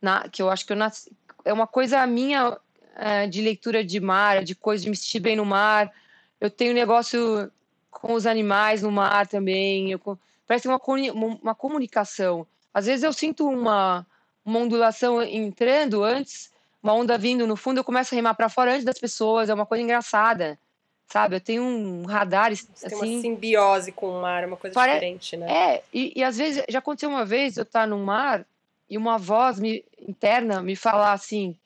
[0.00, 1.10] na, que eu acho que eu nasci,
[1.44, 2.58] é uma coisa minha
[2.96, 5.92] é, de leitura de mar, de coisas de me sentir bem no mar.
[6.40, 7.50] Eu tenho negócio
[7.90, 9.90] com os animais no mar também.
[9.90, 10.80] Eu, parece uma,
[11.14, 12.46] uma comunicação.
[12.72, 14.06] Às vezes eu sinto uma,
[14.44, 18.72] uma ondulação entrando antes, uma onda vindo no fundo, eu começo a remar para fora
[18.72, 19.48] antes das pessoas.
[19.48, 20.58] É uma coisa engraçada,
[21.06, 21.36] sabe?
[21.36, 22.66] Eu tenho um radar assim.
[22.80, 24.94] Tem uma assim simbiose com o mar, uma coisa pare...
[24.94, 25.50] diferente, né?
[25.50, 28.44] É, e, e às vezes já aconteceu uma vez eu estar no mar
[28.88, 31.56] e uma voz me, interna me falar assim: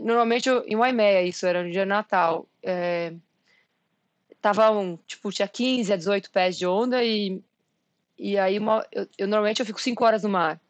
[0.00, 2.46] normalmente eu, em Waimea, isso era no dia Natal.
[2.62, 3.12] É,
[4.40, 7.42] tava um, tipo, tinha 15 a 18 pés de onda e,
[8.18, 10.60] e aí uma, eu, eu, normalmente eu fico 5 horas no mar.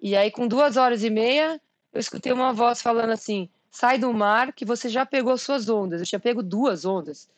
[0.00, 1.60] E aí com duas horas e meia
[1.92, 6.00] eu escutei uma voz falando assim: sai do mar que você já pegou suas ondas.
[6.00, 7.28] Eu tinha pego duas ondas.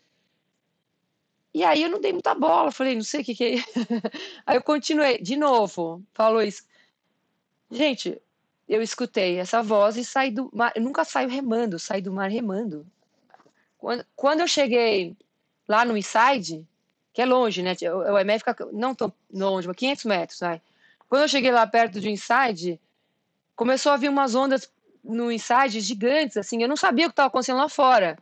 [1.55, 3.57] E aí eu não dei muita bola, falei, não sei o que, que é.
[4.47, 6.63] aí eu continuei, de novo, falou isso.
[7.71, 8.21] Gente,
[8.69, 10.73] eu escutei essa voz e saí do mar.
[10.75, 12.87] Eu nunca saio remando, saí do mar remando.
[13.79, 15.17] Quando, quando eu cheguei
[15.67, 16.67] lá no Inside,
[17.13, 17.75] que é longe, né?
[18.11, 20.61] O EME fica não tão longe, mas 500 metros, vai.
[21.09, 22.79] Quando eu cheguei lá perto do Inside,
[23.57, 24.71] começou a vir umas ondas
[25.03, 26.63] no Inside gigantes, assim.
[26.63, 28.19] Eu não sabia o que estava acontecendo lá fora.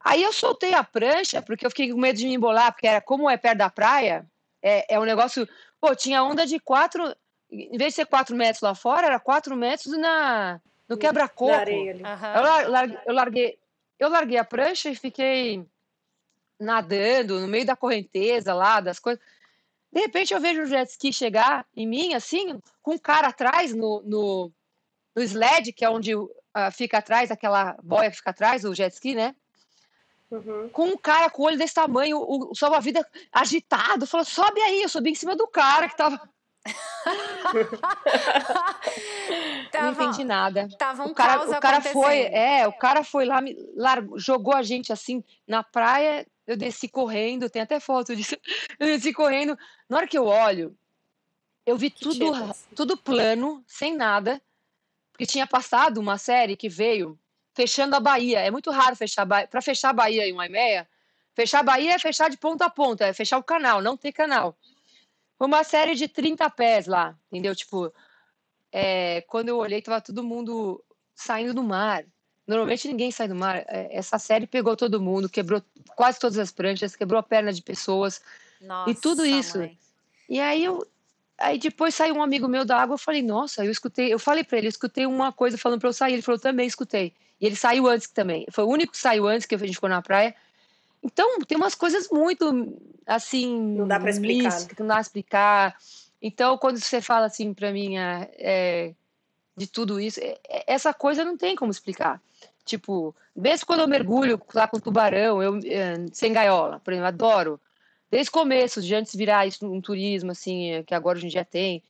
[0.00, 3.00] Aí eu soltei a prancha, porque eu fiquei com medo de me embolar, porque era
[3.00, 4.26] como é perto da praia,
[4.62, 5.48] é, é um negócio.
[5.80, 7.14] Pô, tinha onda de quatro.
[7.50, 11.52] Em vez de ser quatro metros lá fora, era quatro metros na, no quebra-coco.
[11.52, 12.00] Uhum.
[12.34, 13.58] Eu, larguei, eu, larguei,
[13.98, 15.64] eu larguei a prancha e fiquei
[16.58, 19.22] nadando no meio da correnteza lá, das coisas.
[19.92, 23.74] De repente eu vejo o jet ski chegar em mim, assim, com um cara atrás
[23.74, 24.52] no, no,
[25.14, 26.30] no sled, que é onde uh,
[26.72, 29.34] fica atrás, aquela boia que fica atrás, o jet ski, né?
[30.30, 30.68] Uhum.
[30.68, 34.82] Com um cara com o olho desse tamanho, o, o salva-vida agitado, falou: sobe aí,
[34.82, 36.20] eu subi em cima do cara que tava.
[39.70, 40.68] tava, não entendi nada.
[40.78, 44.54] Tava um o cara, o cara foi, é, o cara foi lá, me largou, jogou
[44.54, 46.26] a gente assim na praia.
[46.46, 48.36] Eu desci correndo, tem até foto disso.
[48.80, 49.56] Eu desci correndo.
[49.88, 50.74] Na hora que eu olho,
[51.66, 52.32] eu vi que tudo,
[52.74, 54.40] tudo plano, sem nada,
[55.12, 57.18] porque tinha passado uma série que veio
[57.54, 58.40] fechando a Bahia.
[58.40, 60.88] É muito raro fechar para fechar a Bahia em uma meia.
[61.34, 64.12] Fechar a Bahia é fechar de ponta a ponta, é fechar o canal, não ter
[64.12, 64.56] canal.
[65.38, 67.54] Foi uma série de 30 pés lá, entendeu?
[67.54, 67.92] Tipo,
[68.72, 70.84] é, quando eu olhei, tava todo mundo
[71.14, 72.04] saindo do mar.
[72.46, 73.64] Normalmente ninguém sai do mar.
[73.68, 75.62] É, essa série pegou todo mundo, quebrou
[75.94, 78.20] quase todas as pranchas, quebrou a perna de pessoas.
[78.60, 79.58] Nossa, e tudo isso.
[79.58, 79.78] Mãe.
[80.28, 80.84] E aí eu,
[81.38, 84.42] Aí depois saiu um amigo meu da água, eu falei, nossa, eu escutei, eu falei
[84.42, 87.14] para ele, eu escutei uma coisa falando para eu sair, ele falou, também escutei.
[87.40, 88.44] E ele saiu antes também.
[88.50, 90.34] Foi o único que saiu antes que a gente ficou na praia.
[91.02, 92.76] Então, tem umas coisas muito
[93.06, 95.76] assim, não dá para explicar, mística, não dá para explicar.
[96.20, 98.94] Então, quando você fala assim para mim é, é,
[99.56, 102.20] de tudo isso, é, é, essa coisa não tem como explicar.
[102.64, 107.60] Tipo, mesmo quando eu mergulho lá com tubarão, eu é, sem gaiola, por exemplo, adoro
[108.10, 111.30] desde o começo, de antes de virar isso um turismo, assim, que agora hoje em
[111.30, 111.82] dia tem.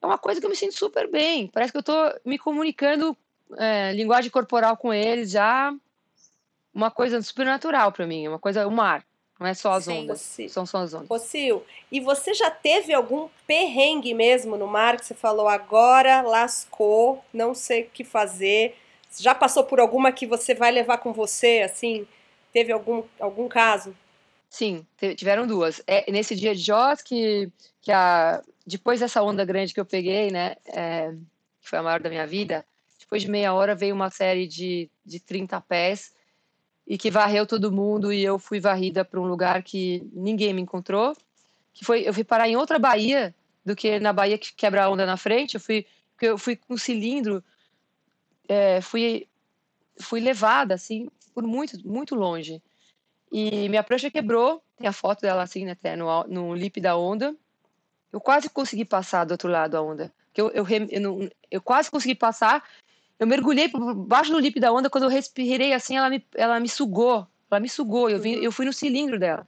[0.00, 1.46] É uma coisa que eu me sinto super bem.
[1.48, 3.16] Parece que eu estou me comunicando
[3.56, 5.74] é, linguagem corporal com eles já.
[6.78, 9.04] Uma coisa super natural para mim, uma coisa, o mar.
[9.40, 11.10] Não é só as Sim, ondas, são só as ondas.
[11.10, 17.24] Ô, e você já teve algum perrengue mesmo no mar que você falou agora lascou,
[17.34, 18.76] não sei o que fazer?
[19.18, 22.06] Já passou por alguma que você vai levar com você, assim?
[22.52, 23.92] Teve algum, algum caso?
[24.48, 25.82] Sim, tiveram duas.
[25.84, 27.50] É, nesse dia de Jaws, que,
[27.82, 31.10] que a, depois dessa onda grande que eu peguei, né, é,
[31.60, 32.64] que foi a maior da minha vida,
[33.00, 36.16] depois de meia hora veio uma série de, de 30 pés
[36.88, 40.62] e que varreu todo mundo e eu fui varrida para um lugar que ninguém me
[40.62, 41.14] encontrou,
[41.74, 44.88] que foi eu fui parar em outra baía do que na baía que quebra a
[44.88, 45.84] onda na frente, eu fui
[46.22, 47.44] eu fui com um cilindro,
[48.48, 49.28] é, fui
[50.00, 52.62] fui levada assim por muito muito longe.
[53.30, 57.36] E minha prancha quebrou, tem a foto dela assim, né, no, no lip da onda.
[58.10, 60.10] Eu quase consegui passar do outro lado da onda.
[60.34, 62.64] Eu, eu, eu, eu quase consegui passar.
[63.18, 64.88] Eu mergulhei por baixo do lip da onda.
[64.88, 67.26] Quando eu respirei assim, ela me, ela me sugou.
[67.50, 68.08] Ela me sugou.
[68.08, 69.46] Eu, vim, eu fui no cilindro dela.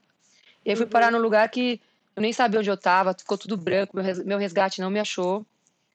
[0.64, 1.18] E aí fui parar uhum.
[1.18, 1.81] num lugar que
[2.16, 3.14] eu nem sabia onde eu estava.
[3.14, 3.97] Ficou tudo branco.
[4.25, 5.47] Meu resgate não me achou.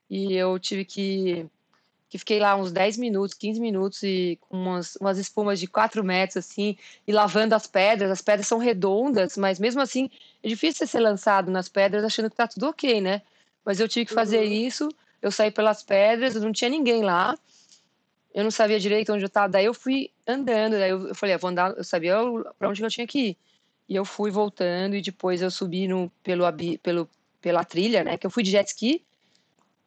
[0.10, 1.50] E eu tive que
[2.16, 6.04] que fiquei lá uns 10 minutos, 15 minutos e com umas, umas espumas de 4
[6.04, 8.10] metros, assim, e lavando as pedras.
[8.10, 10.10] As pedras são redondas, mas mesmo assim
[10.42, 13.22] é difícil ser lançado nas pedras achando que tá tudo ok, né?
[13.66, 14.54] Mas eu tive que fazer uhum.
[14.54, 14.90] isso,
[15.22, 17.38] eu saí pelas pedras, não tinha ninguém lá,
[18.36, 21.38] eu não sabia direito onde eu estava, daí eu fui andando, daí eu, falei, ah,
[21.38, 22.18] vou andar, eu sabia
[22.60, 23.38] para onde eu tinha que ir.
[23.88, 26.44] E eu fui voltando e depois eu subi no, pelo,
[26.84, 27.10] pelo,
[27.42, 28.18] pela trilha, né?
[28.18, 29.06] Que eu fui de jet ski,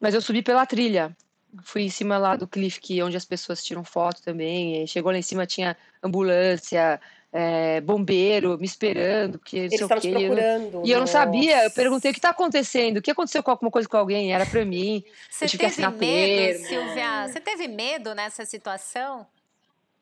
[0.00, 1.14] mas eu subi pela trilha
[1.62, 4.86] fui em cima lá do cliff que onde as pessoas tiram foto também.
[4.86, 7.00] chegou lá em cima tinha ambulância,
[7.32, 10.82] é, bombeiro me esperando, porque Eles estavam te procurando.
[10.84, 13.70] E eu não sabia, eu perguntei o que está acontecendo, o que aconteceu com alguma
[13.70, 15.04] coisa com alguém, era para mim.
[15.30, 16.66] Você teve medo, termo.
[16.66, 17.28] Silvia?
[17.28, 19.26] Você teve medo nessa situação?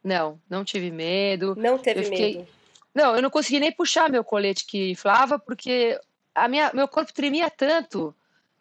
[0.02, 1.56] Não, não tive medo.
[1.56, 2.36] Não teve fiquei...
[2.36, 2.48] medo.
[2.94, 6.00] Não, eu não consegui nem puxar meu colete que inflava, porque
[6.34, 8.14] a minha, meu corpo tremia tanto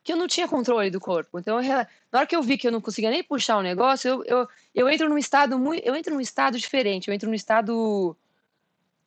[0.03, 1.39] que eu não tinha controle do corpo.
[1.39, 4.24] Então, na hora que eu vi que eu não conseguia nem puxar o negócio, eu,
[4.26, 8.16] eu, eu entro num estado muito, eu entro num estado diferente, eu entro num estado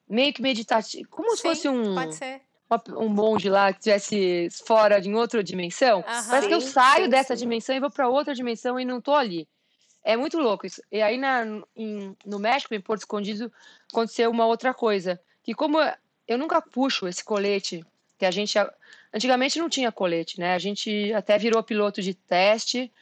[0.09, 1.95] meio que meditativo, como Sim, se fosse um
[2.99, 5.99] um monge lá que estivesse fora de outra dimensão.
[6.01, 6.29] Uhum.
[6.29, 7.45] Parece que eu saio sim, dessa sim.
[7.45, 9.49] dimensão e vou para outra dimensão e não tô ali.
[10.05, 10.83] É muito louco isso.
[10.93, 13.51] E aí na, em, no México, em Porto Escondido,
[13.91, 15.19] aconteceu uma outra coisa.
[15.43, 15.79] Que como
[16.27, 17.83] eu nunca puxo esse colete,
[18.19, 18.59] que a gente
[19.13, 20.55] Antigamente não tinha colete, né?
[20.55, 22.93] A gente até virou piloto de teste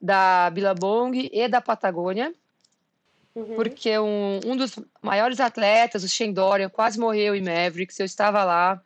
[0.00, 2.32] da Billabong e da Patagônia,
[3.36, 3.54] uhum.
[3.54, 8.82] porque um, um dos maiores atletas, o Shendorian, quase morreu em Mavericks, eu estava lá.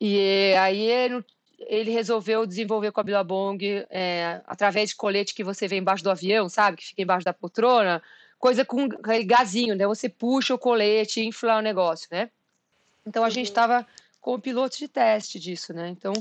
[0.00, 1.24] E aí ele,
[1.58, 3.58] ele resolveu desenvolver com a Billabong
[3.90, 6.78] é, através de colete que você vê embaixo do avião, sabe?
[6.78, 8.02] Que fica embaixo da poltrona,
[8.38, 8.88] coisa com
[9.26, 9.86] gazinho, né?
[9.86, 12.30] Você puxa o colete e infla o negócio, né?
[13.06, 13.32] Então a uhum.
[13.32, 13.86] gente estava
[14.20, 15.88] com o piloto de teste disso, né?
[15.88, 16.12] Então,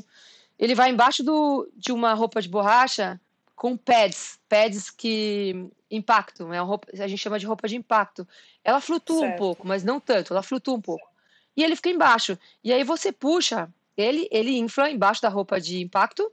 [0.57, 3.19] ele vai embaixo do, de uma roupa de borracha
[3.61, 8.27] com pads, pads que impactam, é roupa, a gente chama de roupa de impacto.
[8.63, 9.35] Ela flutua certo.
[9.35, 11.07] um pouco, mas não tanto, ela flutua um pouco.
[11.55, 12.35] E ele fica embaixo.
[12.63, 16.31] E aí você puxa, ele, ele infla embaixo da roupa de impacto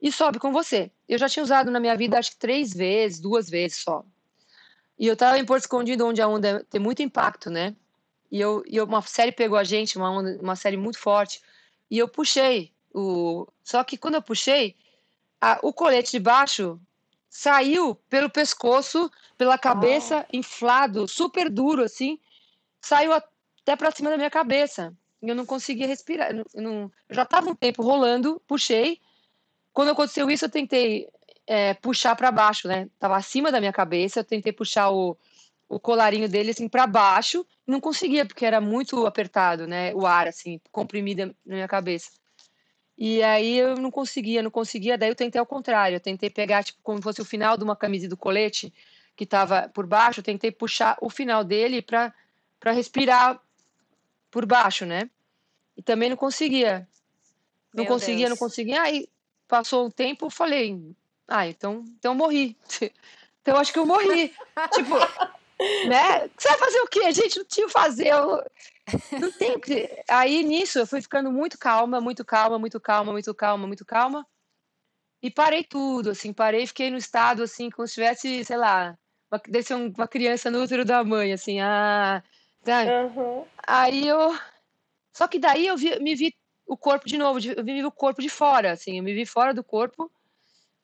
[0.00, 0.92] e sobe com você.
[1.08, 4.04] Eu já tinha usado na minha vida acho que três vezes, duas vezes só.
[4.96, 7.74] E eu tava em Porto Escondido, onde a onda tem muito impacto, né?
[8.30, 11.42] E, eu, e uma série pegou a gente, uma, uma série muito forte,
[11.90, 12.70] e eu puxei.
[12.94, 14.76] o Só que quando eu puxei,
[15.40, 16.80] a, o colete de baixo
[17.28, 20.36] saiu pelo pescoço, pela cabeça, oh.
[20.36, 22.18] inflado, super duro, assim,
[22.80, 24.94] saiu até para cima da minha cabeça.
[25.22, 26.30] E eu não conseguia respirar.
[26.30, 29.00] Eu, não, eu já estava um tempo rolando, puxei.
[29.72, 31.08] Quando aconteceu isso, eu tentei
[31.46, 32.88] é, puxar para baixo, né?
[32.98, 35.16] Tava acima da minha cabeça, eu tentei puxar o,
[35.70, 40.26] o colarinho dele assim para baixo, não conseguia porque era muito apertado, né, o ar
[40.26, 42.10] assim, comprimido na minha cabeça.
[43.00, 46.62] E aí eu não conseguia, não conseguia, daí eu tentei ao contrário, eu tentei pegar
[46.62, 48.70] tipo como fosse o final de uma camisa do colete
[49.16, 52.12] que estava por baixo, eu tentei puxar o final dele para
[52.74, 53.40] respirar
[54.30, 55.08] por baixo, né?
[55.74, 56.86] E também não conseguia.
[57.72, 58.30] Não Meu conseguia, Deus.
[58.30, 58.82] não conseguia.
[58.82, 59.08] Aí
[59.48, 60.94] passou um tempo, eu falei:
[61.26, 62.54] "Ah, então, então eu morri".
[63.42, 64.34] Então eu acho que eu morri.
[64.74, 64.94] tipo,
[65.88, 66.28] né?
[66.36, 67.00] Você vai fazer o quê?
[67.00, 68.08] A gente não tinha o fazer.
[68.08, 68.44] Eu...
[69.20, 69.88] Não tem que.
[70.08, 74.26] Aí nisso eu fui ficando muito calma, muito calma, muito calma, muito calma, muito calma.
[75.22, 78.96] E parei tudo, assim, parei, fiquei no estado assim, como se tivesse, sei lá,
[79.30, 82.22] uma, desse uma criança no útero da mãe, assim, ah.
[82.64, 82.82] Tá.
[82.84, 83.44] Uhum.
[83.66, 84.36] Aí eu.
[85.12, 86.34] Só que daí eu vi, me vi
[86.66, 89.26] o corpo de novo, eu me vi o corpo de fora, assim, eu me vi
[89.26, 90.10] fora do corpo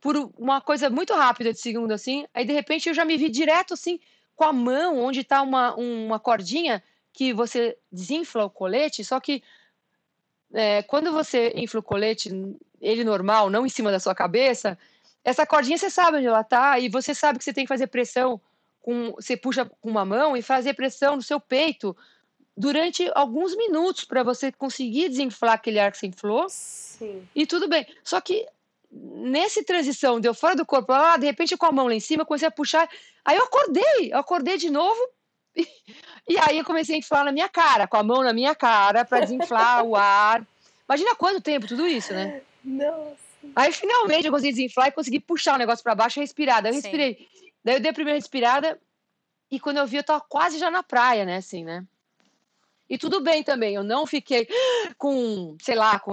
[0.00, 2.26] por uma coisa muito rápida de segundo, assim.
[2.34, 3.98] Aí de repente eu já me vi direto, assim,
[4.34, 6.82] com a mão, onde está uma, uma cordinha
[7.16, 9.42] que você desinfla o colete, só que
[10.52, 12.30] é, quando você infla o colete,
[12.78, 14.78] ele normal, não em cima da sua cabeça,
[15.24, 17.86] essa cordinha você sabe onde ela está e você sabe que você tem que fazer
[17.86, 18.38] pressão
[18.82, 21.96] com, você puxa com uma mão e fazer pressão no seu peito
[22.54, 26.46] durante alguns minutos para você conseguir desinflar aquele ar que você inflou.
[26.50, 27.26] Sim.
[27.34, 27.86] E tudo bem.
[28.04, 28.46] Só que
[28.92, 32.26] nesse transição, deu fora do corpo, lá, de repente com a mão lá em cima,
[32.26, 32.86] comecei a puxar.
[33.24, 35.00] Aí eu acordei, eu acordei de novo.
[36.46, 39.20] Aí eu comecei a inflar na minha cara, com a mão na minha cara, para
[39.20, 40.46] desinflar o ar.
[40.88, 42.40] Imagina quanto tempo tudo isso, né?
[42.64, 43.16] Nossa.
[43.56, 46.62] Aí finalmente eu consegui desinflar e consegui puxar o negócio para baixo e respirar.
[46.62, 46.82] Daí eu Sim.
[46.82, 47.28] respirei.
[47.64, 48.78] Daí eu dei a primeira respirada
[49.50, 51.84] e quando eu vi eu tava quase já na praia, né, assim, né?
[52.88, 54.46] E tudo bem também, eu não fiquei
[54.96, 56.12] com, sei lá, com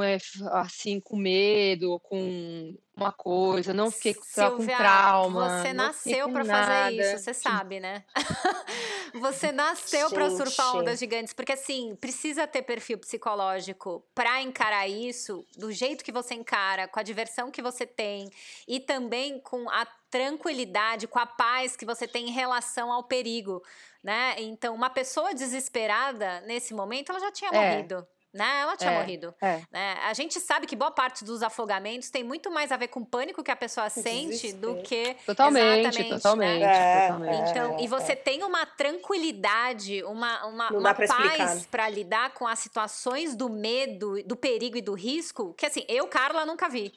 [0.52, 5.62] assim, com medo, com uma coisa, não fiquei Silvia, com trauma.
[5.62, 8.04] Você nasceu para fazer isso, você sabe, né?
[9.16, 15.46] você nasceu para surfar ondas gigantes, porque assim, precisa ter perfil psicológico para encarar isso
[15.58, 18.30] do jeito que você encara, com a diversão que você tem
[18.68, 23.64] e também com a tranquilidade, com a paz que você tem em relação ao perigo
[24.04, 24.36] né?
[24.40, 27.76] Então, uma pessoa desesperada nesse momento, ela já tinha é.
[27.76, 28.06] morrido.
[28.34, 28.62] Né?
[28.62, 29.34] Ela tinha é, morrido.
[29.40, 29.62] É.
[29.72, 29.98] Né?
[30.06, 33.06] A gente sabe que boa parte dos afogamentos tem muito mais a ver com o
[33.06, 35.16] pânico que a pessoa sente do que.
[35.26, 36.60] Totalmente, exatamente, totalmente.
[36.60, 37.08] Né?
[37.08, 37.50] totalmente.
[37.52, 43.36] Então, e você tem uma tranquilidade, uma, uma, uma paz para lidar com as situações
[43.36, 46.92] do medo, do perigo e do risco, que assim, eu, Carla, nunca vi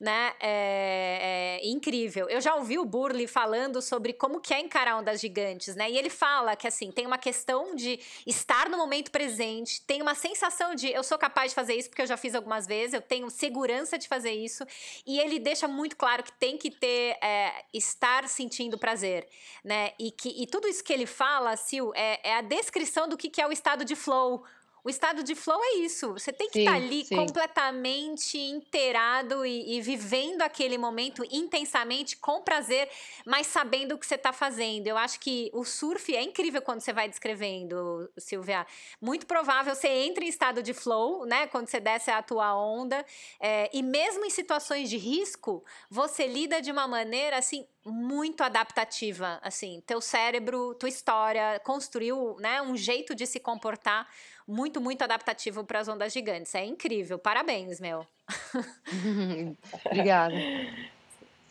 [0.00, 0.32] né?
[0.40, 2.28] É, é, incrível.
[2.28, 5.90] Eu já ouvi o Burley falando sobre como que é encarar ondas gigantes, né?
[5.90, 10.14] E ele fala que assim tem uma questão de estar no momento presente, tem uma
[10.14, 13.02] sensação de eu sou capaz de fazer isso porque eu já fiz algumas vezes, eu
[13.02, 14.64] tenho segurança de fazer isso,
[15.04, 19.26] e ele deixa muito claro que tem que ter é, estar sentindo prazer,
[19.64, 19.92] né?
[19.98, 23.28] E que e tudo isso que ele fala, Sil, é, é a descrição do que,
[23.28, 24.44] que é o estado de flow
[24.88, 26.14] o estado de flow é isso.
[26.14, 27.14] Você tem que estar tá ali sim.
[27.14, 32.88] completamente inteirado e, e, vivendo aquele momento intensamente, com prazer,
[33.26, 34.86] mas sabendo o que você está fazendo.
[34.86, 38.66] Eu acho que o surf é incrível quando você vai descrevendo, Silvia.
[38.98, 41.46] Muito provável você entra em estado de flow, né?
[41.48, 43.04] Quando você desce a tua onda.
[43.38, 49.38] É, e mesmo em situações de risco, você lida de uma maneira assim muito adaptativa,
[49.42, 54.06] assim, teu cérebro, tua história construiu, né, um jeito de se comportar
[54.48, 56.54] muito, muito adaptativo para as ondas gigantes.
[56.54, 57.18] É incrível.
[57.18, 58.06] Parabéns, meu.
[59.84, 60.34] Obrigada.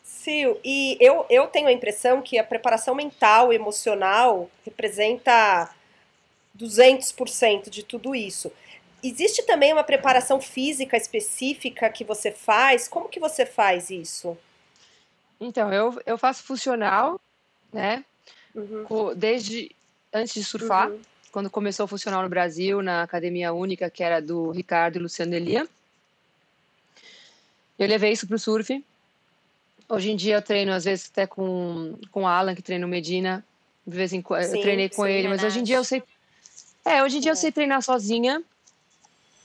[0.03, 5.69] Sil, e eu, eu tenho a impressão que a preparação mental, emocional, representa
[6.57, 8.51] 200% de tudo isso.
[9.03, 12.87] Existe também uma preparação física específica que você faz?
[12.87, 14.35] Como que você faz isso?
[15.39, 17.21] Então, eu, eu faço funcional,
[17.71, 18.03] né?
[18.55, 19.13] Uhum.
[19.15, 19.71] Desde
[20.11, 20.99] antes de surfar, uhum.
[21.31, 25.33] Quando começou o funcional no Brasil, na academia única, que era do Ricardo e Luciano
[25.33, 25.67] Elia.
[27.77, 28.83] Eu levei isso para o surf.
[29.89, 32.89] Hoje em dia eu treino, às vezes, até com, com o Alan, que treina o
[32.89, 33.43] Medina.
[33.85, 36.03] De vez em quando eu treinei com sim, ele, mas hoje em dia eu sei.
[36.83, 37.33] É, hoje em dia é.
[37.33, 38.43] eu sei treinar sozinha.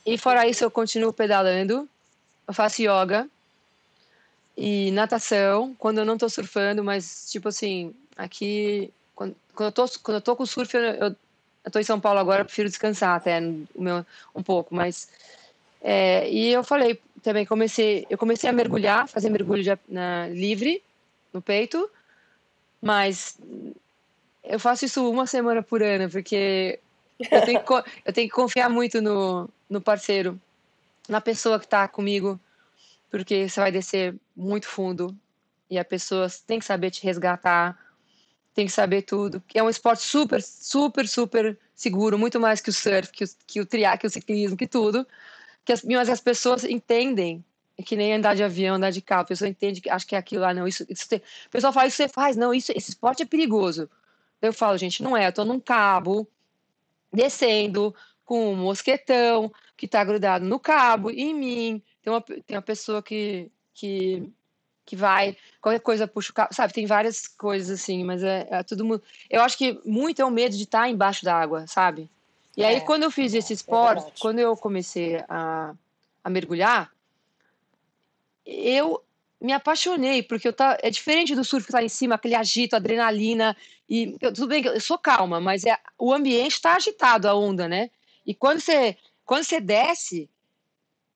[0.05, 1.89] E fora isso, eu continuo pedalando.
[2.49, 3.29] Eu faço yoga
[4.57, 9.89] e natação, quando eu não tô surfando, mas tipo assim, aqui quando, quando eu tô
[10.03, 11.17] quando eu tô com surf, eu, eu,
[11.65, 14.05] eu tô em São Paulo agora, prefiro descansar até meu,
[14.35, 15.09] um pouco, mas
[15.81, 20.83] é, e eu falei também comecei, eu comecei a mergulhar, fazer mergulho de, na, livre
[21.33, 21.89] no peito,
[22.81, 23.39] mas
[24.43, 26.81] eu faço isso uma semana por ano, porque
[27.19, 27.73] eu tenho que,
[28.05, 30.39] eu tenho que confiar muito no, no parceiro,
[31.09, 32.39] na pessoa que está comigo,
[33.11, 35.17] porque você vai descer muito fundo
[35.71, 37.79] e a pessoa tem que saber te resgatar,
[38.55, 39.43] tem que saber tudo.
[39.55, 43.61] É um esporte super, super, super seguro, muito mais que o surf, que o, que
[43.61, 45.07] o que o ciclismo, que tudo.
[45.65, 47.45] Que as, mas as pessoas entendem,
[47.79, 50.15] é que nem andar de avião, andar de carro, a pessoa entende que acho que
[50.15, 52.73] é aquilo lá, não, isso, isso tem, o pessoal fala, isso você faz, não, isso,
[52.75, 53.89] esse esporte é perigoso.
[54.41, 56.29] Eu falo, gente, não é, eu tô num cabo,
[57.13, 57.95] descendo,
[58.25, 63.03] com um mosquetão que tá grudado no cabo, em mim, tem uma, tem uma pessoa
[63.03, 64.31] que, que,
[64.85, 66.73] que vai, qualquer coisa puxa o carro, sabe?
[66.73, 69.03] Tem várias coisas assim, mas é, é tudo.
[69.31, 72.11] Eu acho que muito é o medo de estar embaixo d'água, sabe?
[72.57, 75.73] E aí, é, quando eu fiz esse é esporte, é quando eu comecei a,
[76.23, 76.91] a mergulhar,
[78.45, 79.03] eu
[79.41, 82.77] me apaixonei, porque eu tá, é diferente do surf que tá em cima, aquele agito,
[82.77, 83.57] adrenalina,
[83.89, 87.35] e eu, tudo bem que eu sou calma, mas é, o ambiente está agitado, a
[87.35, 87.91] onda, né?
[88.27, 90.31] E quando você, quando você desce,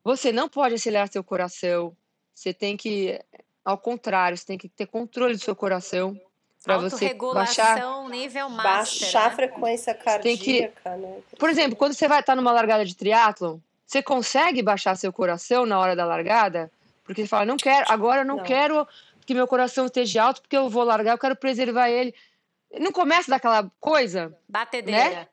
[0.03, 1.97] você não pode acelerar seu coração.
[2.33, 3.21] Você tem que,
[3.67, 6.17] ao contrário, você tem que ter controle do seu coração
[6.63, 9.27] para você baixar nível master, baixar né?
[9.27, 11.19] a frequência cardíaca, tem que, né?
[11.37, 15.67] Por exemplo, quando você vai estar numa largada de triatlo, você consegue baixar seu coração
[15.67, 16.71] na hora da largada?
[17.05, 18.45] Porque você fala, não quero, agora eu não, não.
[18.45, 18.87] quero
[19.27, 22.15] que meu coração esteja alto, porque eu vou largar, eu quero preservar ele.
[22.79, 24.33] Não começa daquela coisa?
[24.49, 25.11] Batedeira.
[25.11, 25.29] Né?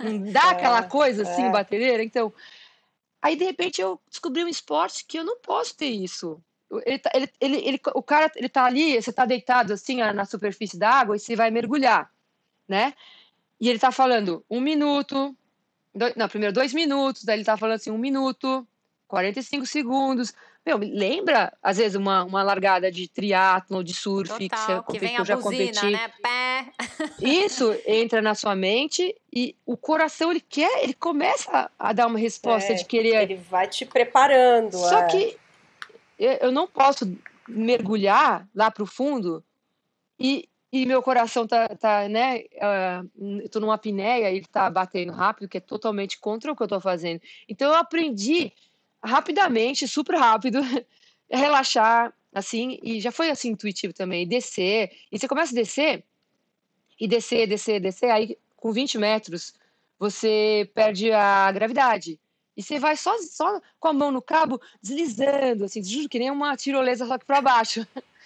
[0.00, 1.50] Não dá é, aquela coisa assim, é.
[1.50, 2.02] batedeira?
[2.02, 2.32] Então,
[3.26, 6.40] Aí, de repente, eu descobri um esporte que eu não posso ter isso.
[6.84, 10.24] Ele, tá, ele, ele, ele, o cara, ele tá ali, você tá deitado assim na
[10.24, 12.10] superfície da água e você vai mergulhar,
[12.68, 12.92] né?
[13.60, 15.34] E ele tá falando um minuto,
[15.94, 18.66] dois, não, primeiro dois minutos, daí ele tá falando assim, um minuto,
[19.08, 20.34] 45 segundos.
[20.64, 24.98] Meu, lembra, às vezes, uma, uma largada de triatlo, de surf, Total, que, você, que,
[24.98, 25.90] vem que eu já buzina, competi.
[25.92, 26.10] Né?
[26.20, 26.66] Pé.
[27.22, 32.18] Isso entra na sua mente e o coração, ele quer, ele começa a dar uma
[32.18, 33.22] resposta é, de querer...
[33.22, 34.72] Ele vai te preparando.
[34.72, 35.06] Só é.
[35.06, 35.36] que
[36.18, 37.16] eu não posso
[37.48, 39.44] mergulhar lá para o fundo
[40.18, 44.68] e, e meu coração tá, tá né, uh, eu tô numa apneia e ele tá
[44.70, 47.20] batendo rápido, que é totalmente contra o que eu tô fazendo.
[47.48, 48.52] Então eu aprendi
[49.02, 50.60] rapidamente, super rápido,
[51.30, 56.04] relaxar, assim, e já foi assim intuitivo também, descer, e você começa a descer,
[56.98, 59.54] e descer, descer, descer, aí com 20 metros
[59.98, 62.18] você perde a gravidade.
[62.56, 66.30] E você vai só, só com a mão no cabo, deslizando, assim, juro que nem
[66.30, 67.86] uma tirolesa só que para baixo.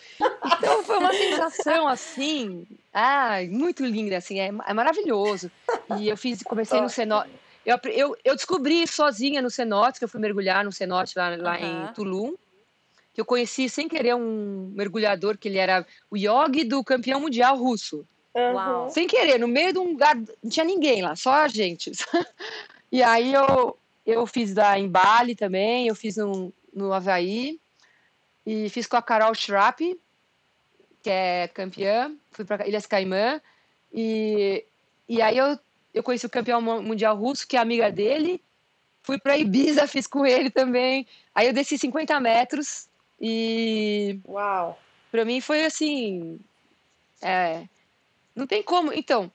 [0.45, 5.51] Então foi uma sensação assim, ah, muito linda, assim, é, é maravilhoso.
[5.99, 7.31] E eu fiz, comecei no cenote
[7.65, 11.59] eu, eu, eu descobri sozinha no cenote, que eu fui mergulhar no cenote lá, lá
[11.59, 11.85] uhum.
[11.85, 12.35] em Tulum,
[13.13, 17.57] que eu conheci sem querer um mergulhador, que ele era o yogi do campeão mundial
[17.57, 18.07] russo.
[18.35, 18.89] Uhum.
[18.91, 21.93] Sem querer, no meio de um lugar, não tinha ninguém lá, só a gente.
[22.91, 23.77] e aí eu,
[24.11, 27.61] eu fiz lá em Bali também, eu fiz no, no Havaí,
[28.45, 29.99] e fiz com a Carol Schrapp,
[31.03, 33.41] que é campeã, fui para Ilhas Caimã,
[33.93, 34.65] e,
[35.09, 35.59] e aí eu
[35.93, 38.41] eu conheci o campeão mundial russo, que é amiga dele,
[39.03, 41.07] Fui para Ibiza, fiz com ele também.
[41.35, 42.89] Aí eu desci 50 metros
[43.21, 44.21] e.
[44.27, 44.79] Uau!
[45.11, 46.39] Para mim foi assim.
[47.23, 47.65] É,
[48.35, 48.93] não tem como.
[48.93, 49.31] Então,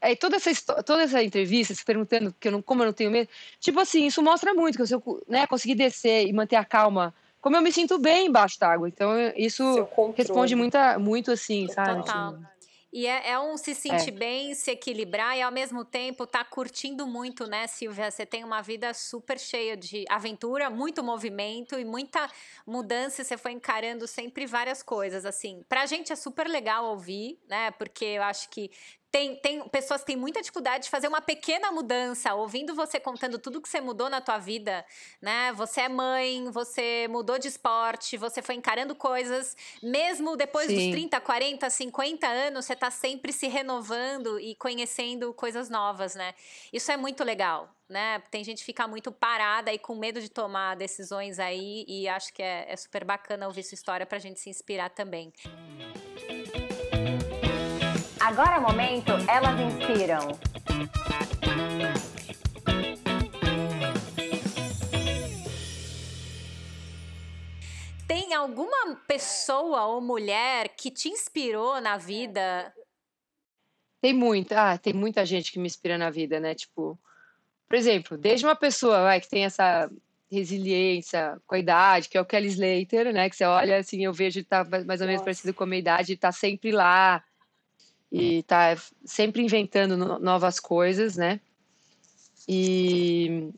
[0.00, 0.52] aí toda essa
[0.82, 3.28] toda essa entrevista se perguntando que eu não, como eu não tenho medo,
[3.60, 7.14] tipo assim, isso mostra muito que se eu né, conseguir descer e manter a calma,
[7.40, 8.88] como eu me sinto bem embaixo d'água.
[8.88, 12.00] Então, isso responde muita, muito assim, sabe?
[12.00, 12.32] Total.
[12.32, 12.56] Tipo,
[12.92, 14.16] e é, é, um se sentir é.
[14.16, 18.10] bem, se equilibrar e ao mesmo tempo tá curtindo muito, né, Silvia?
[18.10, 22.26] Você tem uma vida super cheia de aventura, muito movimento e muita
[22.66, 23.22] mudança.
[23.22, 25.62] Você foi encarando sempre várias coisas, assim.
[25.68, 27.70] Pra gente é super legal ouvir, né?
[27.72, 28.70] Porque eu acho que
[29.16, 33.38] tem, tem pessoas que têm muita dificuldade de fazer uma pequena mudança, ouvindo você contando
[33.38, 34.84] tudo que você mudou na tua vida,
[35.22, 35.54] né?
[35.54, 40.74] Você é mãe, você mudou de esporte, você foi encarando coisas, mesmo depois Sim.
[40.74, 46.34] dos 30, 40, 50 anos, você está sempre se renovando e conhecendo coisas novas, né?
[46.70, 47.74] Isso é muito legal.
[47.88, 48.20] Né?
[48.32, 52.34] Tem gente que fica muito parada e com medo de tomar decisões aí, e acho
[52.34, 55.32] que é, é super bacana ouvir sua história para a gente se inspirar também.
[58.26, 60.36] Agora é o momento, elas inspiram.
[68.04, 72.74] Tem alguma pessoa ou mulher que te inspirou na vida?
[74.00, 76.52] Tem muita, ah, tem muita gente que me inspira na vida, né?
[76.52, 76.98] Tipo,
[77.68, 79.88] por exemplo, desde uma pessoa vai, que tem essa
[80.28, 83.30] resiliência com a idade, que é o Kelly Slater, né?
[83.30, 85.22] Que você olha assim, eu vejo ele tá mais ou menos Nossa.
[85.22, 87.22] parecido com a minha idade, tá sempre lá,
[88.16, 91.40] e tá sempre inventando novas coisas, né?
[92.48, 93.50] E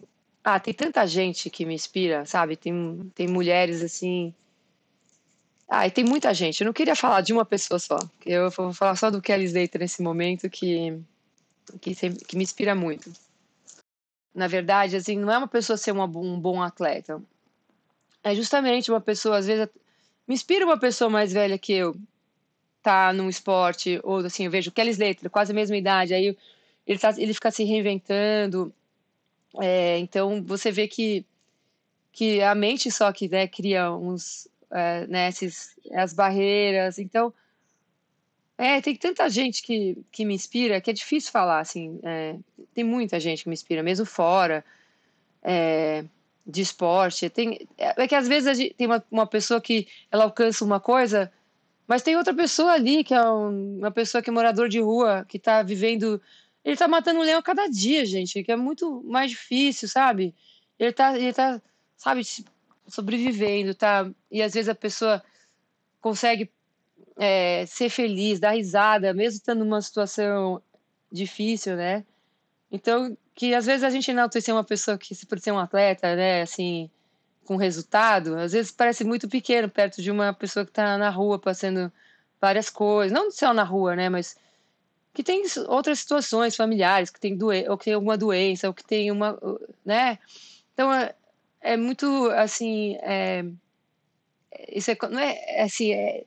[0.43, 2.57] ah, tem tanta gente que me inspira, sabe?
[2.57, 4.35] Tem, tem mulheres assim.
[5.69, 6.61] Ah, e tem muita gente.
[6.61, 7.99] Eu não queria falar de uma pessoa só.
[8.25, 10.99] Eu vou falar só do Kelly Slater nesse momento que,
[11.81, 13.13] que, sempre, que me inspira muito.
[14.35, 17.23] Na verdade, assim, não é uma pessoa ser uma, um bom atleta.
[18.25, 19.69] É justamente uma pessoa, às vezes,
[20.27, 21.95] me inspira uma pessoa mais velha que eu,
[22.83, 26.37] tá num esporte, ou assim, eu vejo Kelly Slater, quase a mesma idade, aí
[26.87, 28.73] ele, tá, ele fica se reinventando.
[29.61, 31.25] É, então você vê que,
[32.13, 36.99] que a mente só que né, cria uns, é, né, esses, as barreiras.
[36.99, 37.33] Então,
[38.57, 42.01] é, tem tanta gente que, que me inspira que é difícil falar, assim.
[42.03, 42.37] É,
[42.75, 44.65] tem muita gente que me inspira, mesmo fora
[45.43, 46.05] é,
[46.47, 47.29] de esporte.
[47.31, 50.81] Tem, é, é que às vezes gente, tem uma, uma pessoa que ela alcança uma
[50.81, 51.31] coisa
[51.89, 55.25] mas tem outra pessoa ali, que é um, uma pessoa que é morador de rua,
[55.27, 56.21] que está vivendo.
[56.63, 60.35] Ele está matando um leão cada dia, gente, que é muito mais difícil, sabe?
[60.79, 61.61] Ele está, ele tá
[61.97, 62.23] sabe,
[62.87, 64.11] sobrevivendo, tá?
[64.31, 65.23] E às vezes a pessoa
[66.01, 66.51] consegue
[67.17, 70.63] é, ser feliz, dar risada, mesmo estando numa situação
[71.11, 72.05] difícil, né?
[72.71, 76.43] Então, que às vezes a gente enaltecer uma pessoa que, por ser um atleta, né,
[76.43, 76.91] assim,
[77.49, 81.39] com resultado, às vezes parece muito pequeno perto de uma pessoa que está na rua
[81.39, 81.91] passando
[82.39, 84.37] várias coisas, não só na rua, né, mas
[85.15, 88.85] que tem outras situações familiares, que tem doen ou que tem alguma doença, ou que
[88.85, 89.39] tem uma,
[89.83, 90.19] né?
[90.75, 91.15] Então é,
[91.63, 93.47] é muito assim, é,
[94.69, 96.25] isso é, não é, é assim, é,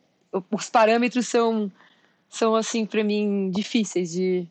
[0.52, 1.72] os parâmetros são
[2.30, 4.48] são assim para mim difíceis de,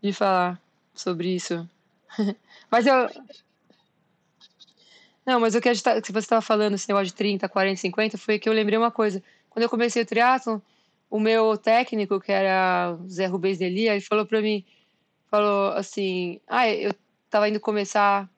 [0.00, 0.60] de falar
[0.94, 1.68] sobre isso.
[2.70, 3.10] Mas eu
[5.24, 8.18] não, mas o que, tá, que você estava falando, esse negócio de 30, 40, 50,
[8.18, 9.22] foi que eu lembrei uma coisa.
[9.48, 10.58] Quando eu comecei o triatlon,
[11.08, 14.64] o meu técnico, que era o Zé Rubens Delia, ele falou para mim,
[15.30, 16.92] falou assim, ah, eu
[17.26, 18.28] estava indo começar...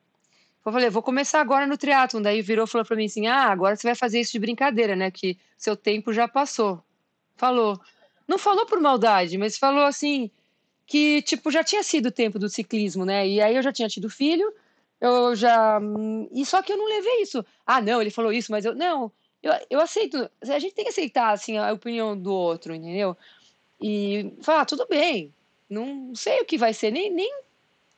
[0.64, 2.22] Eu falei, vou começar agora no triatlon.
[2.22, 4.96] Daí virou e falou para mim assim, ah, agora você vai fazer isso de brincadeira,
[4.96, 5.10] né?
[5.10, 6.82] Que seu tempo já passou.
[7.36, 7.78] Falou.
[8.26, 10.30] Não falou por maldade, mas falou assim,
[10.86, 13.28] que, tipo, já tinha sido o tempo do ciclismo, né?
[13.28, 14.50] E aí eu já tinha tido filho
[15.00, 15.80] eu já.
[16.32, 17.44] E só que eu não levei isso.
[17.66, 18.74] Ah, não, ele falou isso, mas eu.
[18.74, 19.12] Não,
[19.42, 20.30] eu, eu aceito.
[20.42, 23.16] A gente tem que aceitar assim, a opinião do outro, entendeu?
[23.80, 25.32] E falar, ah, tudo bem,
[25.68, 27.30] não sei o que vai ser, nem, nem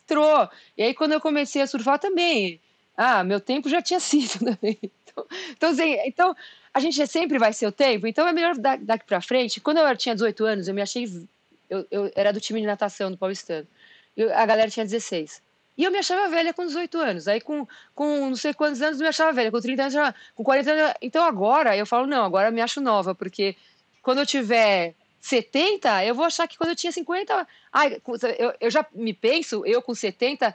[0.02, 0.48] entrou.
[0.76, 2.60] E aí, quando eu comecei a surfar também,
[2.96, 4.78] ah, meu tempo já tinha sido também.
[4.82, 6.36] Então, então, assim, então
[6.74, 9.60] a gente sempre vai ser o tempo, então é melhor daqui para frente.
[9.60, 11.06] Quando eu tinha 18 anos, eu me achei.
[11.68, 13.66] Eu, eu era do time de natação do Paulistano.
[14.16, 15.42] Eu, a galera tinha 16.
[15.76, 17.28] E eu me achava velha com 18 anos.
[17.28, 19.50] Aí com, com não sei quantos anos eu me achava velha.
[19.50, 20.94] Com 30 anos, com 40 anos.
[21.02, 23.56] Então agora eu falo, não, agora eu me acho nova, porque
[24.02, 27.46] quando eu tiver 70, eu vou achar que quando eu tinha 50.
[27.72, 28.00] Ai,
[28.38, 30.54] eu, eu já me penso, eu com 70,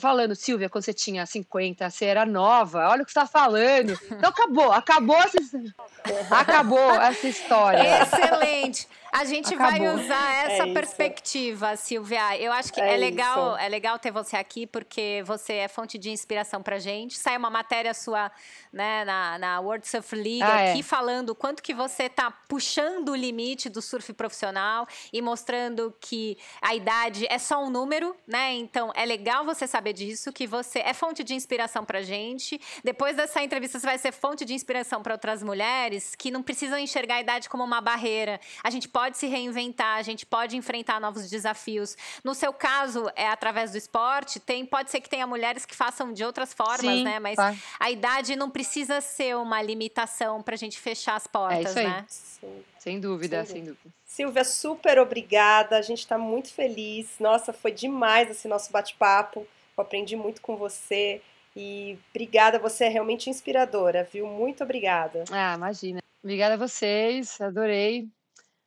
[0.00, 3.98] falando, Silvia, quando você tinha 50, você era nova, olha o que você está falando.
[4.10, 5.38] Então acabou, acabou essa,
[6.30, 8.02] acabou essa história.
[8.02, 8.88] Excelente.
[9.14, 9.78] A gente Acabou.
[9.78, 12.36] vai usar essa é perspectiva, Silvia.
[12.36, 15.96] Eu acho que é, é legal, é legal ter você aqui porque você é fonte
[15.96, 17.16] de inspiração pra gente.
[17.16, 18.28] Sai uma matéria sua,
[18.72, 20.82] né, na, na World Surf League ah, aqui é.
[20.82, 26.36] falando o quanto que você tá puxando o limite do surf profissional e mostrando que
[26.60, 28.52] a idade é só um número, né?
[28.54, 32.60] Então é legal você saber disso, que você é fonte de inspiração pra gente.
[32.82, 36.80] Depois dessa entrevista você vai ser fonte de inspiração para outras mulheres que não precisam
[36.80, 38.40] enxergar a idade como uma barreira.
[38.64, 41.94] A gente pode pode se reinventar, a gente pode enfrentar novos desafios.
[42.24, 46.10] No seu caso, é através do esporte, tem, pode ser que tenha mulheres que façam
[46.10, 47.18] de outras formas, Sim, né?
[47.18, 47.54] Mas tá.
[47.78, 52.06] a idade não precisa ser uma limitação para a gente fechar as portas, é né?
[52.08, 52.64] Sim.
[52.78, 53.94] Sem dúvida, sem dúvida.
[54.06, 55.76] Silvia, super obrigada.
[55.76, 57.16] A gente está muito feliz.
[57.20, 59.46] Nossa, foi demais esse nosso bate-papo.
[59.76, 61.20] Eu aprendi muito com você.
[61.54, 64.26] E obrigada, você é realmente inspiradora, viu?
[64.26, 65.24] Muito obrigada.
[65.30, 66.02] Ah, imagina.
[66.22, 68.08] Obrigada a vocês, adorei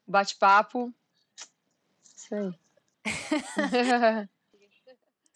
[0.08, 0.94] bate-papo.
[2.16, 2.52] Isso aí.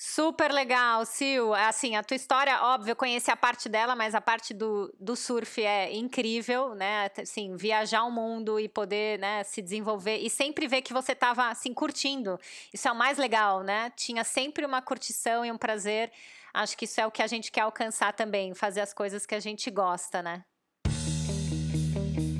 [0.03, 1.53] Super legal, Sil.
[1.53, 5.15] Assim, a tua história, óbvio, eu conheci a parte dela, mas a parte do, do
[5.15, 7.07] surf é incrível, né?
[7.21, 11.49] Assim, viajar o mundo e poder né, se desenvolver e sempre ver que você estava
[11.49, 12.39] assim, curtindo.
[12.73, 13.91] Isso é o mais legal, né?
[13.95, 16.11] Tinha sempre uma curtição e um prazer.
[16.51, 19.35] Acho que isso é o que a gente quer alcançar também, fazer as coisas que
[19.35, 20.43] a gente gosta, né?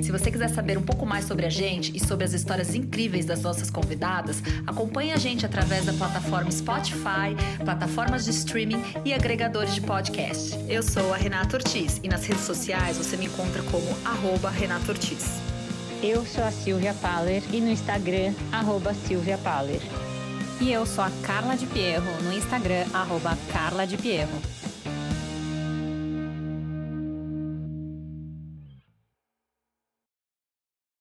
[0.02, 3.26] Se você quiser saber um pouco mais sobre a gente e sobre as histórias incríveis
[3.26, 9.76] das nossas convidadas, acompanhe a gente através da plataforma Spotify, plataformas de streaming e agregadores
[9.76, 10.58] de podcast.
[10.68, 14.92] Eu sou a Renata Ortiz e nas redes sociais você me encontra como arroba Renata
[14.92, 15.40] Ortiz.
[16.02, 19.82] Eu sou a Silvia Paller e no Instagram, arroba Silvia Paller.
[20.60, 24.42] E eu sou a Carla de Pierro, no Instagram, arroba Carla de Pierro.